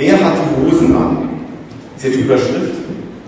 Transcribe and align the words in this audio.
Wer 0.00 0.14
hat 0.14 0.32
die 0.32 0.64
Hosen 0.64 0.96
an? 0.96 1.28
Ist 1.94 2.04
ja 2.06 2.10
die 2.10 2.20
Überschrift. 2.20 2.72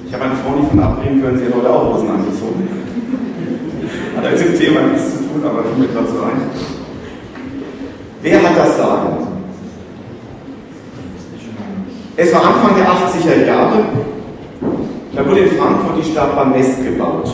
Ich 0.07 0.15
habe 0.15 0.25
meine 0.25 0.37
Frau 0.37 0.57
nicht 0.57 0.71
von 0.71 0.83
abbringen 0.83 1.21
können, 1.21 1.39
sie 1.39 1.45
hat 1.45 1.55
heute 1.55 1.69
auch 1.69 1.93
Hosen 1.93 2.09
angezogen. 2.09 2.67
Hat 4.17 4.25
mit 4.25 4.41
dem 4.41 4.59
Thema 4.59 4.81
nichts 4.81 5.11
zu 5.13 5.19
tun, 5.19 5.45
aber 5.45 5.65
fiel 5.65 5.85
mir 5.85 5.93
gerade 5.93 6.07
so 6.07 6.23
ein. 6.23 6.41
Wer 8.23 8.43
hat 8.43 8.57
das 8.57 8.77
Sagen? 8.79 9.27
Es 12.17 12.33
war 12.33 12.43
Anfang 12.43 12.75
der 12.77 12.87
80er 12.87 13.47
Jahre. 13.47 13.85
Da 15.15 15.27
wurde 15.29 15.41
in 15.41 15.51
Frankfurt 15.51 15.99
die 15.99 16.11
Stadtbahn 16.11 16.53
Nest 16.53 16.83
gebaut. 16.83 17.31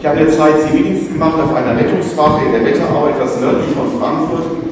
Ich 0.00 0.06
habe 0.06 0.18
eine 0.18 0.28
Zeit 0.30 0.60
Zivildienst 0.62 1.12
gemacht 1.12 1.38
auf 1.40 1.54
einer 1.54 1.78
Rettungswache 1.78 2.46
in 2.46 2.52
der 2.54 2.64
Wetterau, 2.64 3.06
etwas 3.06 3.40
nördlich 3.40 3.70
von 3.76 4.00
Frankfurt. 4.00 4.69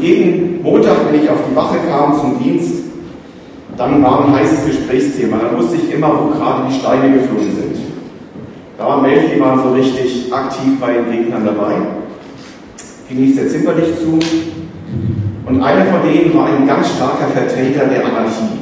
Jeden 0.00 0.62
Montag, 0.62 0.96
wenn 1.10 1.22
ich 1.22 1.28
auf 1.28 1.38
die 1.50 1.56
Wache 1.56 1.76
kam 1.88 2.18
zum 2.18 2.38
Dienst, 2.42 2.84
dann 3.76 4.02
war 4.02 4.26
ein 4.26 4.34
heißes 4.34 4.66
Gesprächsthema. 4.66 5.38
Dann 5.38 5.58
wusste 5.58 5.76
ich 5.76 5.94
immer, 5.94 6.08
wo 6.08 6.38
gerade 6.38 6.68
die 6.68 6.78
Steine 6.78 7.14
geflogen 7.14 7.50
sind. 7.50 7.76
Da 8.78 8.86
war 8.86 9.02
Melchi 9.02 9.38
war 9.38 9.62
so 9.62 9.72
richtig 9.72 10.32
aktiv 10.32 10.80
bei 10.80 10.92
den 10.94 11.10
Gegnern 11.10 11.44
dabei. 11.44 11.74
Ging 13.08 13.20
nicht 13.20 13.34
sehr 13.34 13.48
zimperlich 13.48 13.96
zu. 13.98 14.18
Und 15.46 15.62
einer 15.62 15.84
von 15.86 16.00
denen 16.08 16.34
war 16.34 16.46
ein 16.46 16.66
ganz 16.66 16.88
starker 16.90 17.26
Vertreter 17.28 17.86
der 17.86 18.06
Anarchie. 18.06 18.56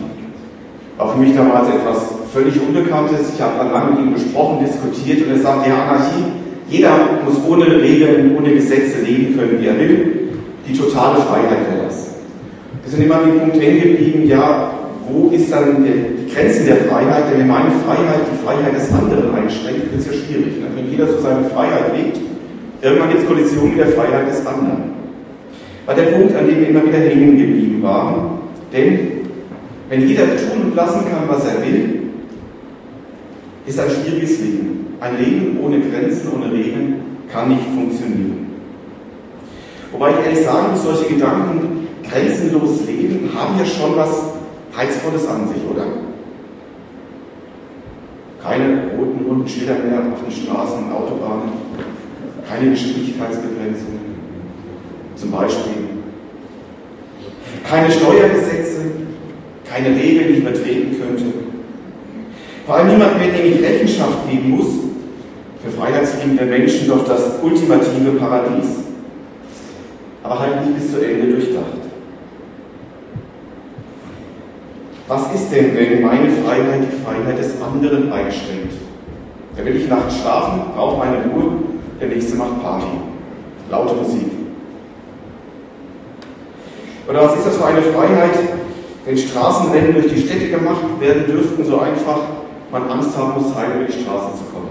War 0.96 1.12
für 1.12 1.18
mich 1.18 1.34
damals 1.37 1.68
etwas 1.68 2.15
völlig 2.32 2.55
Unbekanntes. 2.60 3.34
Ich 3.34 3.41
habe 3.41 3.59
dann 3.59 3.73
lange 3.73 3.91
mit 3.93 4.01
ihm 4.01 4.15
gesprochen, 4.15 4.65
diskutiert 4.65 5.27
und 5.27 5.32
er 5.32 5.38
sagte, 5.38 5.70
ja, 5.70 5.82
Anarchie, 5.84 6.24
jeder 6.68 6.91
muss 7.24 7.37
ohne 7.48 7.80
Regeln, 7.80 8.37
ohne 8.37 8.52
Gesetze 8.52 9.02
leben 9.05 9.37
können, 9.37 9.60
wie 9.60 9.66
er 9.66 9.79
will. 9.79 10.27
Die 10.68 10.77
totale 10.77 11.20
Freiheit 11.22 11.64
wäre 11.70 11.86
das. 11.86 12.10
Wir 12.82 12.90
sind 12.90 13.04
immer 13.04 13.16
an 13.16 13.30
dem 13.30 13.40
Punkt 13.40 13.60
hängen 13.60 13.80
geblieben, 13.80 14.26
ja, 14.28 14.70
wo 15.09 15.30
ist 15.30 15.50
dann 15.50 15.82
die 15.82 16.30
Grenzen 16.32 16.66
der 16.66 16.76
Freiheit? 16.76 17.24
Denn 17.30 17.40
wenn 17.40 17.48
meine 17.48 17.70
Freiheit 17.87 18.20
die 18.30 18.45
Freiheit 18.45 18.76
des 18.76 18.93
anderen 18.93 19.34
einschränkt, 19.34 19.90
wird 19.90 20.01
es 20.01 20.06
ja 20.06 20.12
schwierig. 20.12 20.60
Ne? 20.60 20.66
Wenn 20.76 20.90
jeder 20.90 21.06
so 21.06 21.20
seine 21.20 21.45
Freiheit 21.48 21.96
lebt, 21.96 22.18
irgendwann 22.82 23.09
gibt 23.09 23.23
es 23.23 23.26
Kollisionen 23.26 23.70
mit 23.70 23.78
der 23.78 23.88
Freiheit 23.88 24.28
des 24.28 24.45
anderen. 24.46 24.98
War 25.87 25.95
der 25.95 26.02
Punkt, 26.02 26.37
an 26.37 26.46
dem 26.46 26.60
wir 26.60 26.68
immer 26.68 26.84
wieder 26.84 26.98
hängen 26.98 27.38
geblieben 27.38 27.82
waren. 27.82 28.40
Denn 28.71 28.98
wenn 29.88 30.06
jeder 30.06 30.37
tun 30.37 30.65
und 30.65 30.76
lassen 30.76 31.00
kann, 31.10 31.28
was 31.28 31.46
er 31.46 31.62
will, 31.62 32.10
ist 33.65 33.80
ein 33.80 33.88
schwieriges 33.88 34.40
Leben. 34.40 34.96
Ein 35.00 35.16
Leben 35.16 35.59
ohne 35.62 35.80
Grenzen, 35.80 36.28
ohne 36.34 36.52
Regeln 36.52 36.96
kann 37.32 37.48
nicht 37.48 37.65
funktionieren. 37.74 38.48
Wobei 39.92 40.10
ich 40.10 40.26
ehrlich 40.26 40.44
sagen 40.44 40.72
muss, 40.72 40.82
solche 40.82 41.14
Gedanken, 41.14 41.88
grenzenlos 42.08 42.86
leben, 42.86 43.30
haben 43.34 43.58
ja 43.58 43.64
schon 43.64 43.96
was 43.96 44.10
Reizvolles 44.74 45.26
an 45.26 45.48
sich, 45.48 45.62
oder? 45.70 45.86
Keine 48.42 48.92
roten, 48.96 49.24
runden 49.26 49.48
Schilder 49.48 49.74
mehr 49.74 49.98
auf 50.12 50.22
den 50.22 50.30
Straßen 50.30 50.84
und 50.84 50.92
Autobahnen, 50.92 51.52
keine 52.48 52.70
Geschwindigkeitsbegrenzungen, 52.70 54.00
zum 55.16 55.30
Beispiel. 55.30 55.72
Keine 57.68 57.90
Steuergesetze, 57.90 58.80
keine 59.64 59.88
Regeln, 59.88 60.28
die 60.28 60.34
ich 60.34 60.38
übertreten 60.40 60.96
könnte. 60.98 61.24
Vor 62.64 62.76
allem 62.76 62.88
niemand 62.88 63.18
mehr, 63.18 63.28
dem 63.28 63.52
ich 63.52 63.62
Rechenschaft 63.62 64.31
geben 64.31 64.50
muss, 64.50 64.66
für 65.62 65.70
freiheitsliebende 65.70 66.44
Menschen 66.44 66.88
doch 66.88 67.04
das 67.04 67.42
ultimative 67.42 68.12
Paradies. 68.19 68.88
Aber 70.28 70.41
halt 70.41 70.60
nicht 70.60 70.76
bis 70.76 70.93
zu 70.93 71.00
Ende 71.03 71.32
durchdacht. 71.32 71.65
Was 75.06 75.34
ist 75.34 75.50
denn, 75.50 75.75
wenn 75.75 76.03
meine 76.03 76.28
Freiheit 76.28 76.82
die 76.82 77.03
Freiheit 77.03 77.38
des 77.38 77.54
anderen 77.62 78.12
einschränkt? 78.12 78.75
Da 79.56 79.65
will 79.65 79.76
ich 79.76 79.88
nachts 79.88 80.19
schlafen, 80.19 80.65
brauche 80.75 80.99
meine 80.99 81.25
Ruhe, 81.32 81.53
der 81.99 82.09
nächste 82.09 82.37
macht 82.37 82.62
Party. 82.62 82.87
Laute 83.71 83.94
Musik. 83.94 84.31
Oder 87.09 87.25
was 87.25 87.37
ist 87.37 87.47
das 87.47 87.56
für 87.56 87.65
eine 87.65 87.81
Freiheit, 87.81 88.39
wenn 89.06 89.16
Straßenrennen 89.16 89.95
durch 89.95 90.12
die 90.12 90.21
Städte 90.21 90.50
gemacht 90.50 91.00
werden 91.00 91.25
dürften, 91.25 91.65
so 91.65 91.81
einfach 91.81 92.21
man 92.71 92.91
Angst 92.91 93.16
haben 93.16 93.43
muss, 93.43 93.55
heim 93.56 93.77
über 93.77 93.84
die 93.84 93.93
Straße 93.93 94.37
zu 94.37 94.45
kommen. 94.53 94.68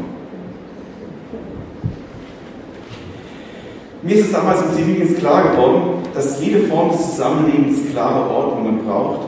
Mir 4.07 4.15
ist 4.15 4.27
es 4.27 4.31
damals 4.31 4.61
im 4.61 4.71
Zivildienst 4.73 5.19
klar 5.19 5.51
geworden, 5.51 6.01
dass 6.13 6.41
jede 6.41 6.61
Form 6.67 6.91
des 6.91 7.11
Zusammenlebens 7.11 7.91
klare 7.91 8.29
Ordnungen 8.29 8.79
braucht 8.85 9.27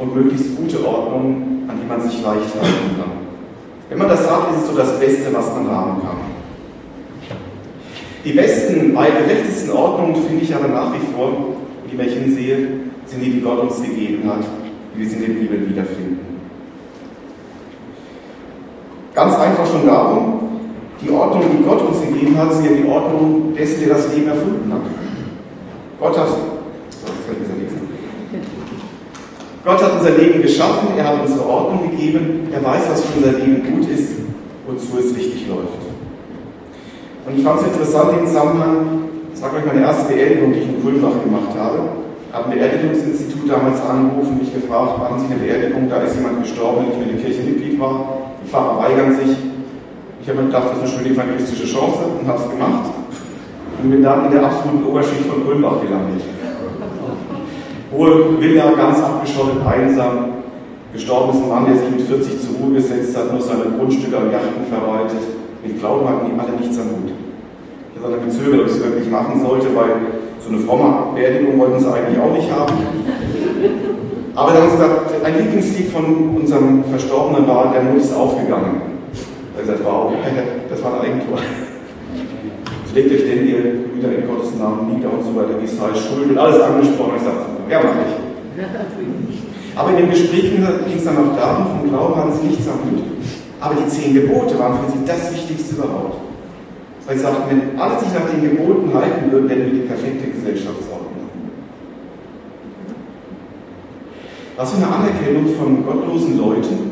und 0.00 0.16
möglichst 0.16 0.56
gute 0.56 0.84
Ordnungen, 0.84 1.64
an 1.68 1.78
die 1.80 1.86
man 1.88 2.00
sich 2.00 2.20
leicht 2.24 2.52
halten 2.52 2.96
kann. 2.98 3.12
Wenn 3.88 3.98
man 3.98 4.08
das 4.08 4.28
hat, 4.28 4.50
ist 4.50 4.62
es 4.62 4.68
so 4.68 4.76
das 4.76 4.98
Beste, 4.98 5.32
was 5.32 5.46
man 5.54 5.70
haben 5.70 6.00
kann. 6.02 6.16
Die 8.24 8.32
besten, 8.32 8.96
gerechtesten 8.96 9.70
Ordnungen 9.70 10.16
finde 10.16 10.42
ich 10.42 10.52
aber 10.52 10.66
nach 10.66 10.92
wie 10.92 11.14
vor, 11.14 11.30
die 11.88 12.02
ich 12.02 12.14
hinsehe, 12.14 12.68
sind 13.06 13.24
die, 13.24 13.30
die 13.30 13.40
Gott 13.40 13.60
uns 13.60 13.80
gegeben 13.80 14.28
hat, 14.28 14.44
wie 14.92 15.02
wir 15.02 15.08
sie 15.08 15.18
in 15.18 15.22
der 15.22 15.40
Bibel 15.40 15.70
wiederfinden. 15.70 16.18
Ganz 19.14 19.36
einfach 19.36 19.66
schon 19.70 19.86
darum, 19.86 20.35
die 21.02 21.10
Ordnung, 21.10 21.42
die 21.52 21.64
Gott 21.64 21.82
uns 21.82 22.00
gegeben 22.00 22.38
hat, 22.38 22.52
ist 22.52 22.64
ja 22.64 22.70
die 22.72 22.88
Ordnung 22.88 23.54
dessen, 23.56 23.80
der 23.80 23.96
das 23.96 24.14
Leben 24.14 24.28
erfunden 24.28 24.72
hat. 24.72 24.80
Gott 26.00 26.18
hat, 26.18 26.28
Gott 29.64 29.82
hat 29.82 29.98
unser 29.98 30.10
Leben 30.10 30.42
geschaffen, 30.42 30.88
er 30.96 31.08
hat 31.08 31.22
uns 31.22 31.32
eine 31.32 31.44
Ordnung 31.44 31.90
gegeben, 31.90 32.48
er 32.52 32.64
weiß, 32.64 32.82
was 32.90 33.04
für 33.04 33.18
unser 33.18 33.38
Leben 33.38 33.62
gut 33.64 33.90
ist, 33.90 34.12
wozu 34.66 34.98
es 34.98 35.16
richtig 35.16 35.48
läuft. 35.48 35.82
Und 37.26 37.36
ich 37.36 37.44
fand 37.44 37.60
es 37.60 37.66
interessant, 37.66 38.12
den 38.16 38.26
Zusammenhang, 38.26 39.08
das 39.32 39.42
war 39.42 39.50
gleich 39.50 39.66
meine 39.66 39.80
erste 39.80 40.12
Beerdigung, 40.12 40.52
die 40.52 40.60
ich 40.60 40.68
in 40.68 40.82
Kulmbach 40.82 41.20
gemacht 41.24 41.58
habe, 41.58 41.80
habe 42.32 42.50
ein 42.50 42.58
Beerdigungsinstitut 42.58 43.50
damals 43.50 43.80
angerufen, 43.80 44.38
mich 44.38 44.52
gefragt, 44.52 44.98
machen 44.98 45.20
Sie 45.20 45.34
eine 45.34 45.42
Beerdigung, 45.42 45.88
da 45.88 46.02
ist 46.02 46.16
jemand 46.16 46.42
gestorben, 46.42 46.86
wenn 46.86 46.92
ich 46.92 47.08
in 47.08 47.16
der 47.16 47.24
Kirche 47.24 47.42
Mitglied 47.42 47.80
war. 47.80 48.18
Die 48.44 48.48
Pfarrer 48.48 48.78
weigern 48.78 49.16
sich. 49.16 49.36
Ich 50.26 50.32
habe 50.32 50.42
mir 50.42 50.48
gedacht, 50.48 50.74
das 50.74 50.78
ist 50.78 50.82
eine 50.82 51.04
schöne 51.04 51.14
evangelistische 51.14 51.66
Chance 51.70 52.02
und 52.18 52.26
habe 52.26 52.42
es 52.42 52.50
gemacht. 52.50 52.90
Und 53.80 53.90
bin 53.92 54.02
dann 54.02 54.26
in 54.26 54.32
der 54.32 54.42
absoluten 54.42 54.82
Oberschicht 54.84 55.22
von 55.30 55.46
Kulmbach 55.46 55.78
gelandet. 55.80 56.18
Hohe 57.94 58.34
Villa, 58.40 58.72
ganz 58.74 58.98
abgeschottet, 58.98 59.62
einsam. 59.64 60.42
Gestorben 60.92 61.30
ist 61.30 61.44
ein 61.44 61.48
Mann, 61.48 61.66
der 61.66 61.76
sich 61.76 61.90
mit 61.90 62.00
40 62.10 62.40
zur 62.42 62.58
Ruhe 62.58 62.74
gesetzt 62.74 63.16
hat, 63.16 63.30
nur 63.30 63.40
seine 63.40 63.70
Grundstücke 63.78 64.18
an 64.18 64.32
Yachten 64.32 64.66
verwaltet. 64.68 65.22
Mit 65.62 65.78
Glauben 65.78 66.08
hatten 66.08 66.26
die 66.26 66.34
alle 66.34 66.58
nichts 66.58 66.76
am 66.76 66.90
Hut. 66.90 67.14
Ich 67.94 68.02
habe 68.02 68.18
dann 68.18 68.26
gezögert, 68.26 68.60
ob 68.62 68.66
ich 68.66 68.72
es 68.72 68.82
wirklich 68.82 69.08
machen 69.08 69.40
sollte, 69.46 69.68
weil 69.76 70.10
so 70.42 70.50
eine 70.50 70.58
fromme 70.58 71.14
Beerdigung 71.14 71.56
wollten 71.56 71.78
sie 71.78 71.86
eigentlich 71.86 72.18
auch 72.18 72.34
nicht 72.34 72.50
haben. 72.50 72.74
Aber 74.34 74.52
dann 74.52 74.72
gesagt, 74.72 75.22
ein 75.22 75.38
Lieblingslied 75.38 75.92
von 75.92 76.34
unserem 76.34 76.82
Verstorbenen 76.90 77.46
war, 77.46 77.70
der 77.70 77.84
Mond 77.84 78.02
ist 78.02 78.12
aufgegangen. 78.12 78.95
Da 79.56 79.62
habe 79.62 79.72
gesagt, 79.72 79.84
wow, 79.84 80.12
das 80.68 80.84
war 80.84 81.00
ein 81.00 81.10
Eigentor. 81.10 81.38
Pflegt 82.92 83.10
euch 83.10 83.24
denn 83.24 83.48
ihr 83.48 83.96
wieder 83.96 84.12
in 84.12 84.28
Gottes 84.28 84.54
Namen 84.58 84.94
nieder 84.94 85.10
und 85.10 85.24
so 85.24 85.34
weiter, 85.34 85.56
es 85.64 85.80
heißt, 85.80 86.08
Schuld 86.08 86.30
und 86.30 86.38
alles 86.38 86.60
angesprochen. 86.60 87.12
Ich 87.16 87.22
sagte, 87.22 87.46
ja, 87.70 87.80
mach 87.82 87.96
ich. 88.04 89.76
Aber 89.76 89.90
in 89.90 89.96
dem 89.96 90.10
Gespräch 90.10 90.52
ging 90.52 90.96
es 90.96 91.04
dann 91.04 91.16
auch 91.16 91.36
darum, 91.36 91.66
vom 91.66 91.88
Glauben 91.88 92.16
haben 92.16 92.32
sie 92.32 92.48
nichts 92.48 92.68
am 92.68 92.84
Hut. 92.84 93.02
Aber 93.60 93.74
die 93.74 93.88
zehn 93.88 94.12
Gebote 94.12 94.58
waren 94.58 94.78
für 94.84 94.92
sie 94.92 95.04
das 95.06 95.32
Wichtigste 95.32 95.76
überhaupt. 95.76 96.18
Weil 97.06 97.16
sie 97.16 97.22
sagten, 97.22 97.48
wenn 97.48 97.80
alle 97.80 97.98
sich 97.98 98.12
nach 98.12 98.28
den 98.28 98.42
Geboten 98.42 98.92
halten 98.92 99.32
würden, 99.32 99.48
hätten 99.48 99.72
wir 99.72 99.72
die 99.72 99.88
perfekte 99.88 100.28
Gesellschaftsordnung. 100.28 101.28
Was 104.56 104.72
für 104.72 104.84
eine 104.84 104.94
Anerkennung 104.94 105.46
von 105.56 105.84
gottlosen 105.84 106.38
Leuten 106.38 106.90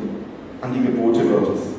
an 0.60 0.72
die 0.72 0.86
Gebote 0.86 1.20
Gottes. 1.24 1.74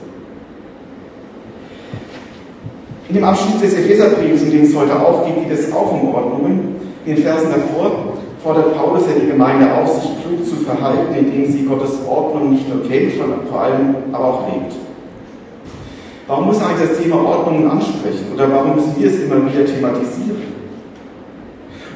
In 3.16 3.22
dem 3.22 3.30
Abschnitt 3.30 3.64
des 3.64 3.74
Epheserbriefs, 3.76 4.42
in 4.42 4.52
dem 4.52 4.64
es 4.64 4.76
heute 4.76 5.00
auch 5.00 5.26
geht, 5.26 5.48
geht 5.48 5.58
es 5.58 5.72
auch 5.72 5.90
um 5.90 6.14
Ordnungen. 6.14 6.76
In 7.06 7.16
den 7.16 7.24
Versen 7.24 7.48
davor 7.50 8.18
fordert 8.44 8.76
Paulus 8.76 9.04
ja 9.08 9.14
die 9.18 9.28
Gemeinde 9.28 9.74
auf, 9.74 10.02
sich 10.02 10.12
klug 10.22 10.46
zu 10.46 10.58
verhalten, 10.66 11.16
indem 11.16 11.50
sie 11.50 11.64
Gottes 11.64 11.92
Ordnung 12.06 12.52
nicht 12.52 12.68
nur 12.68 12.86
kennt, 12.86 13.14
sondern 13.18 13.48
vor 13.50 13.62
allem 13.62 13.96
aber 14.12 14.26
auch 14.26 14.48
lebt. 14.52 14.76
Warum 16.28 16.48
muss 16.48 16.62
eigentlich 16.62 16.90
das 16.90 17.00
Thema 17.00 17.24
Ordnungen 17.24 17.72
ansprechen? 17.72 18.34
Oder 18.34 18.52
warum 18.52 18.76
müssen 18.76 18.96
wir 19.00 19.08
es 19.08 19.18
immer 19.22 19.38
wieder 19.50 19.66
thematisieren? 19.66 20.42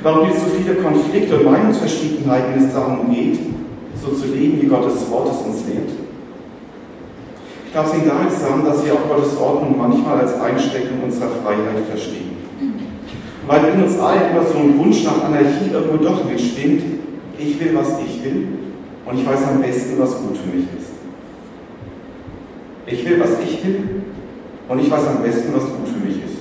Warum 0.02 0.26
gibt 0.26 0.38
es 0.38 0.44
so 0.46 0.50
viele 0.52 0.76
Konflikte 0.76 1.36
und 1.36 1.52
Meinungsverschiedenheiten, 1.52 2.56
wenn 2.56 2.66
es 2.66 2.74
darum 2.74 3.14
geht, 3.14 3.40
so 4.02 4.14
zu 4.14 4.34
leben, 4.34 4.62
wie 4.62 4.68
Gottes 4.68 5.12
Wort 5.12 5.28
es 5.28 5.46
uns 5.46 5.68
lehrt. 5.68 5.90
Ich 7.70 7.74
glaube, 7.74 7.90
es 7.90 7.94
hängt 7.94 8.08
damit 8.10 8.34
zusammen, 8.34 8.66
dass 8.66 8.84
wir 8.84 8.96
auch 8.96 9.08
Gottes 9.08 9.38
Ordnung 9.38 9.78
manchmal 9.78 10.22
als 10.22 10.34
Einschränkung 10.42 11.04
unserer 11.04 11.30
Freiheit 11.30 11.86
verstehen. 11.88 12.36
Weil 13.46 13.66
in 13.66 13.84
uns 13.84 14.00
allen 14.00 14.32
immer 14.32 14.44
so 14.44 14.58
ein 14.58 14.76
Wunsch 14.80 15.04
nach 15.04 15.24
Anarchie 15.24 15.70
irgendwo 15.72 16.04
doch 16.04 16.26
mitschwingt, 16.26 16.82
ich 17.38 17.60
will, 17.60 17.76
was 17.76 17.90
ich 18.04 18.26
will, 18.26 18.48
und 19.06 19.20
ich 19.20 19.28
weiß 19.28 19.48
am 19.50 19.62
besten, 19.62 20.00
was 20.00 20.18
gut 20.18 20.36
für 20.36 20.58
mich 20.58 20.66
ist. 20.80 20.90
Ich 22.88 23.08
will, 23.08 23.20
was 23.20 23.40
ich 23.40 23.64
will 23.64 24.02
und 24.68 24.80
ich 24.80 24.90
weiß 24.90 25.06
am 25.06 25.22
besten, 25.22 25.54
was 25.54 25.66
gut 25.66 25.88
für 25.94 26.08
mich 26.08 26.24
ist. 26.26 26.40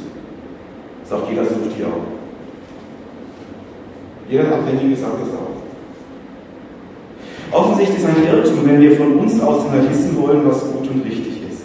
Sagt 1.05 1.29
jeder, 1.29 1.45
sucht 1.45 1.77
hier 1.77 1.89
auch. 1.89 2.09
Jeder 4.31 4.55
Abhängige 4.55 4.97
sagt 4.97 5.21
das 5.21 5.29
auch. 5.35 5.57
Offensichtlich 7.50 7.99
ist 7.99 8.06
ein 8.06 8.23
Irrtum, 8.25 8.67
wenn 8.67 8.81
wir 8.81 8.97
von 8.97 9.19
uns 9.21 9.41
aus 9.41 9.65
immer 9.65 9.89
wissen 9.89 10.17
wollen, 10.21 10.43
was 10.45 10.61
gut 10.61 10.89
und 10.91 11.05
richtig 11.05 11.43
ist. 11.49 11.62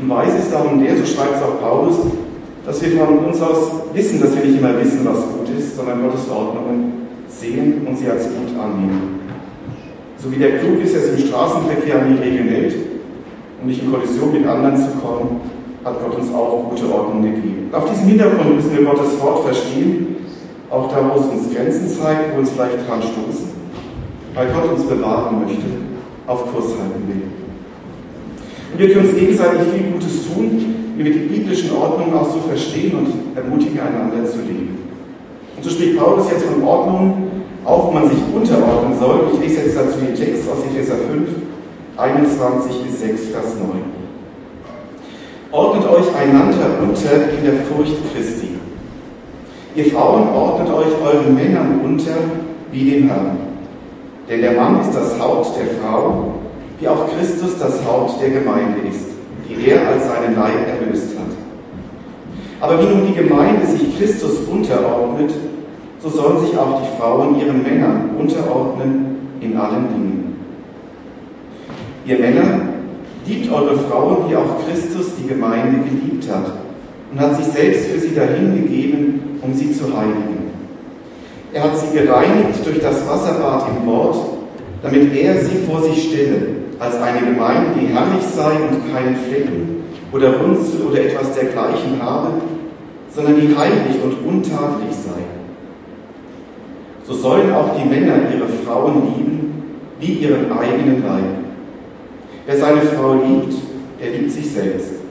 Und 0.00 0.08
weiß 0.08 0.38
ist 0.38 0.52
darum 0.52 0.82
der, 0.82 0.96
so 0.96 1.04
schreibt 1.04 1.36
es 1.36 1.42
auch 1.42 1.60
Paulus, 1.60 1.96
dass 2.64 2.82
wir 2.82 2.98
von 2.98 3.18
uns 3.18 3.42
aus 3.42 3.72
wissen, 3.92 4.20
dass 4.20 4.34
wir 4.34 4.44
nicht 4.44 4.58
immer 4.58 4.78
wissen, 4.80 5.00
was 5.04 5.20
gut 5.20 5.48
ist, 5.56 5.76
sondern 5.76 6.02
Gottes 6.02 6.28
Ordnungen 6.30 7.08
sehen 7.28 7.86
und 7.86 7.98
sie 7.98 8.08
als 8.08 8.24
gut 8.24 8.58
annehmen. 8.58 9.20
So 10.16 10.32
wie 10.32 10.36
der 10.36 10.58
klug 10.58 10.80
ist, 10.82 10.96
es 10.96 11.10
im 11.10 11.28
Straßenverkehr 11.28 12.00
an 12.00 12.16
die 12.16 12.22
Regeln 12.22 12.48
hält, 12.48 12.74
um 13.60 13.68
nicht 13.68 13.82
in 13.82 13.92
Kollision 13.92 14.32
mit 14.32 14.46
anderen 14.46 14.76
zu 14.76 14.88
kommen, 15.02 15.40
hat 15.84 16.02
Gott 16.02 16.18
uns 16.18 16.32
auch 16.32 16.70
gute 16.70 16.90
Ordnungen 16.90 17.34
gegeben. 17.34 17.68
Auf 17.72 17.90
diesem 17.90 18.08
Hintergrund 18.08 18.56
müssen 18.56 18.74
wir 18.74 18.84
Gottes 18.84 19.20
Wort 19.20 19.44
verstehen, 19.44 20.16
auch 20.70 20.90
da, 20.90 21.04
wo 21.04 21.20
es 21.20 21.26
uns 21.26 21.54
Grenzen 21.54 21.86
zeigt, 21.86 22.34
wo 22.34 22.40
uns 22.40 22.50
vielleicht 22.50 22.88
dran 22.88 23.02
stoßen, 23.02 23.53
weil 24.34 24.48
Gott 24.48 24.72
uns 24.72 24.84
bewahren 24.84 25.40
möchte, 25.46 25.62
auf 26.26 26.52
Kurs 26.52 26.66
halten 26.70 27.06
will. 27.06 27.22
Und 28.72 28.78
wir 28.78 28.92
können 28.92 29.06
uns 29.06 29.16
gegenseitig 29.16 29.60
viel 29.72 29.92
Gutes 29.92 30.26
tun, 30.26 30.74
wie 30.96 31.04
wir 31.04 31.12
die 31.12 31.26
biblischen 31.28 31.70
Ordnungen 31.76 32.14
auch 32.14 32.28
so 32.28 32.40
verstehen 32.40 32.96
und 32.98 33.36
ermutigen, 33.36 33.78
einander 33.78 34.28
zu 34.28 34.38
leben. 34.38 34.78
Und 35.56 35.64
so 35.64 35.70
spricht 35.70 35.96
Paulus 35.96 36.30
jetzt 36.30 36.44
von 36.44 36.62
Ordnungen, 36.64 37.30
auch 37.64 37.88
wo 37.88 37.92
man 37.92 38.08
sich 38.08 38.18
unterordnen 38.34 38.98
soll. 38.98 39.28
Ich 39.34 39.40
lese 39.40 39.62
jetzt 39.62 39.76
dazu 39.76 39.98
den 39.98 40.14
Text 40.14 40.42
aus 40.50 40.64
Epheser 40.64 40.96
5, 40.96 41.28
21 41.96 42.82
bis 42.82 43.00
6, 43.00 43.20
Vers 43.28 43.54
9. 43.60 43.94
Ordnet 45.52 45.88
euch 45.88 46.14
einander 46.16 46.78
unter 46.82 47.30
in 47.38 47.44
der 47.44 47.64
Furcht 47.64 47.96
Christi. 48.12 48.48
Ihr 49.76 49.86
Frauen 49.86 50.28
ordnet 50.28 50.68
euch 50.74 50.92
euren 51.04 51.34
Männern 51.34 51.80
unter 51.84 52.16
wie 52.72 52.90
dem 52.90 53.08
Herrn. 53.08 53.53
Denn 54.28 54.40
der 54.40 54.52
Mann 54.52 54.80
ist 54.80 54.94
das 54.94 55.18
Haupt 55.20 55.52
der 55.58 55.66
Frau, 55.78 56.34
wie 56.80 56.88
auch 56.88 57.06
Christus 57.16 57.58
das 57.58 57.84
Haupt 57.84 58.20
der 58.22 58.30
Gemeinde 58.30 58.80
ist 58.88 59.14
die 59.48 59.70
er 59.70 59.88
als 59.88 60.06
seinen 60.06 60.36
Leib 60.36 60.66
erlöst 60.68 61.16
hat. 61.18 61.24
Aber 62.60 62.80
wie 62.80 62.94
nun 62.94 63.06
die 63.06 63.14
Gemeinde 63.14 63.66
sich 63.66 63.98
Christus 63.98 64.38
unterordnet, 64.50 65.32
so 66.00 66.08
sollen 66.08 66.44
sich 66.44 66.56
auch 66.56 66.80
die 66.80 67.00
Frauen 67.00 67.38
ihren 67.38 67.62
Männern 67.62 68.10
unterordnen 68.18 69.16
in 69.40 69.56
allen 69.56 69.88
Dingen. 69.88 70.36
Ihr 72.06 72.18
Männer, 72.18 72.60
liebt 73.26 73.50
eure 73.50 73.78
Frauen, 73.78 74.28
wie 74.28 74.36
auch 74.36 74.66
Christus 74.66 75.12
die 75.18 75.26
Gemeinde 75.26 75.78
geliebt 75.78 76.28
hat 76.30 76.52
und 77.10 77.18
hat 77.18 77.36
sich 77.36 77.46
selbst 77.46 77.86
für 77.86 77.98
sie 77.98 78.14
dahingegeben, 78.14 79.38
um 79.40 79.54
sie 79.54 79.72
zu 79.72 79.84
heiligen. 79.96 80.33
Er 81.54 81.62
hat 81.62 81.78
sie 81.78 81.96
gereinigt 81.96 82.66
durch 82.66 82.80
das 82.80 83.08
Wasserbad 83.08 83.68
im 83.68 83.86
Wort, 83.86 84.16
damit 84.82 85.14
er 85.14 85.36
sie 85.36 85.58
vor 85.58 85.82
sich 85.82 86.08
stelle 86.08 86.46
als 86.80 86.96
eine 87.00 87.20
Gemeinde, 87.20 87.78
die 87.80 87.86
herrlich 87.86 88.24
sei 88.24 88.54
und 88.54 88.92
keinen 88.92 89.14
Flecken 89.14 89.84
oder 90.10 90.40
Runzel 90.40 90.80
oder 90.90 91.00
etwas 91.00 91.32
dergleichen 91.32 92.02
habe, 92.02 92.32
sondern 93.08 93.36
die 93.36 93.56
heilig 93.56 94.02
und 94.02 94.26
untadelig 94.26 94.90
sei. 94.90 95.22
So 97.04 97.14
sollen 97.14 97.54
auch 97.54 97.70
die 97.76 97.88
Männer 97.88 98.14
ihre 98.34 98.48
Frauen 98.48 99.14
lieben 99.16 99.62
wie 100.00 100.12
ihren 100.12 100.50
eigenen 100.50 101.04
Leib. 101.06 101.36
Wer 102.46 102.56
seine 102.56 102.82
Frau 102.82 103.14
liebt, 103.14 103.54
der 104.02 104.10
liebt 104.10 104.32
sich 104.32 104.50
selbst. 104.50 105.03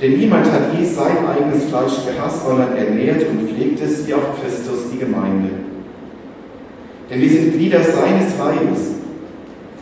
Denn 0.00 0.18
niemand 0.18 0.44
hat 0.52 0.74
je 0.78 0.84
sein 0.84 1.26
eigenes 1.26 1.64
Fleisch 1.64 2.04
gehasst, 2.06 2.44
sondern 2.46 2.76
ernährt 2.76 3.24
und 3.28 3.48
pflegt 3.48 3.80
es 3.82 4.06
wie 4.06 4.14
auch 4.14 4.38
Christus 4.42 4.90
die 4.92 4.98
Gemeinde. 4.98 5.50
Denn 7.10 7.20
wir 7.20 7.30
sind 7.30 7.52
Glieder 7.54 7.82
seines 7.82 8.36
Leibes. 8.38 8.96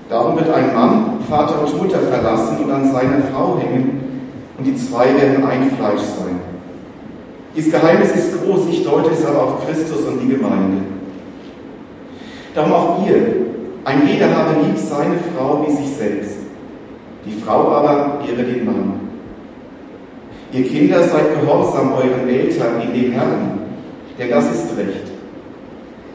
Darum 0.09 0.37
wird 0.37 0.51
ein 0.51 0.75
Mann 0.75 1.15
Vater 1.29 1.63
und 1.63 1.83
Mutter 1.83 1.99
verlassen 1.99 2.59
und 2.63 2.71
an 2.71 2.93
seiner 2.93 3.23
Frau 3.33 3.59
hängen, 3.59 4.03
und 4.57 4.65
die 4.65 4.77
zwei 4.77 5.07
werden 5.17 5.45
ein 5.45 5.71
Fleisch 5.71 6.01
sein. 6.01 6.39
Dieses 7.57 7.73
Geheimnis 7.73 8.15
ist 8.15 8.41
groß, 8.41 8.69
ich 8.71 8.85
deute 8.85 9.11
es 9.11 9.25
aber 9.25 9.43
auf 9.43 9.67
Christus 9.67 10.05
und 10.07 10.21
die 10.21 10.29
Gemeinde. 10.29 10.83
Darum 12.55 12.73
auch 12.73 13.07
ihr, 13.07 13.17
ein 13.85 14.07
jeder 14.07 14.35
habe 14.37 14.61
lieb 14.65 14.77
seine 14.77 15.17
Frau 15.35 15.67
wie 15.67 15.73
sich 15.73 15.97
selbst, 15.97 16.37
die 17.25 17.41
Frau 17.41 17.69
aber 17.73 18.21
ehre 18.29 18.45
den 18.45 18.65
Mann. 18.65 19.04
Ihr 20.55 20.65
Kinder 20.65 21.03
seid 21.03 21.41
gehorsam 21.41 21.93
euren 21.95 22.29
Eltern 22.29 22.81
in 22.81 22.95
dem 22.95 23.13
Herrn, 23.13 23.59
denn 24.19 24.31
das 24.31 24.45
ist 24.47 24.79
Recht. 24.79 25.13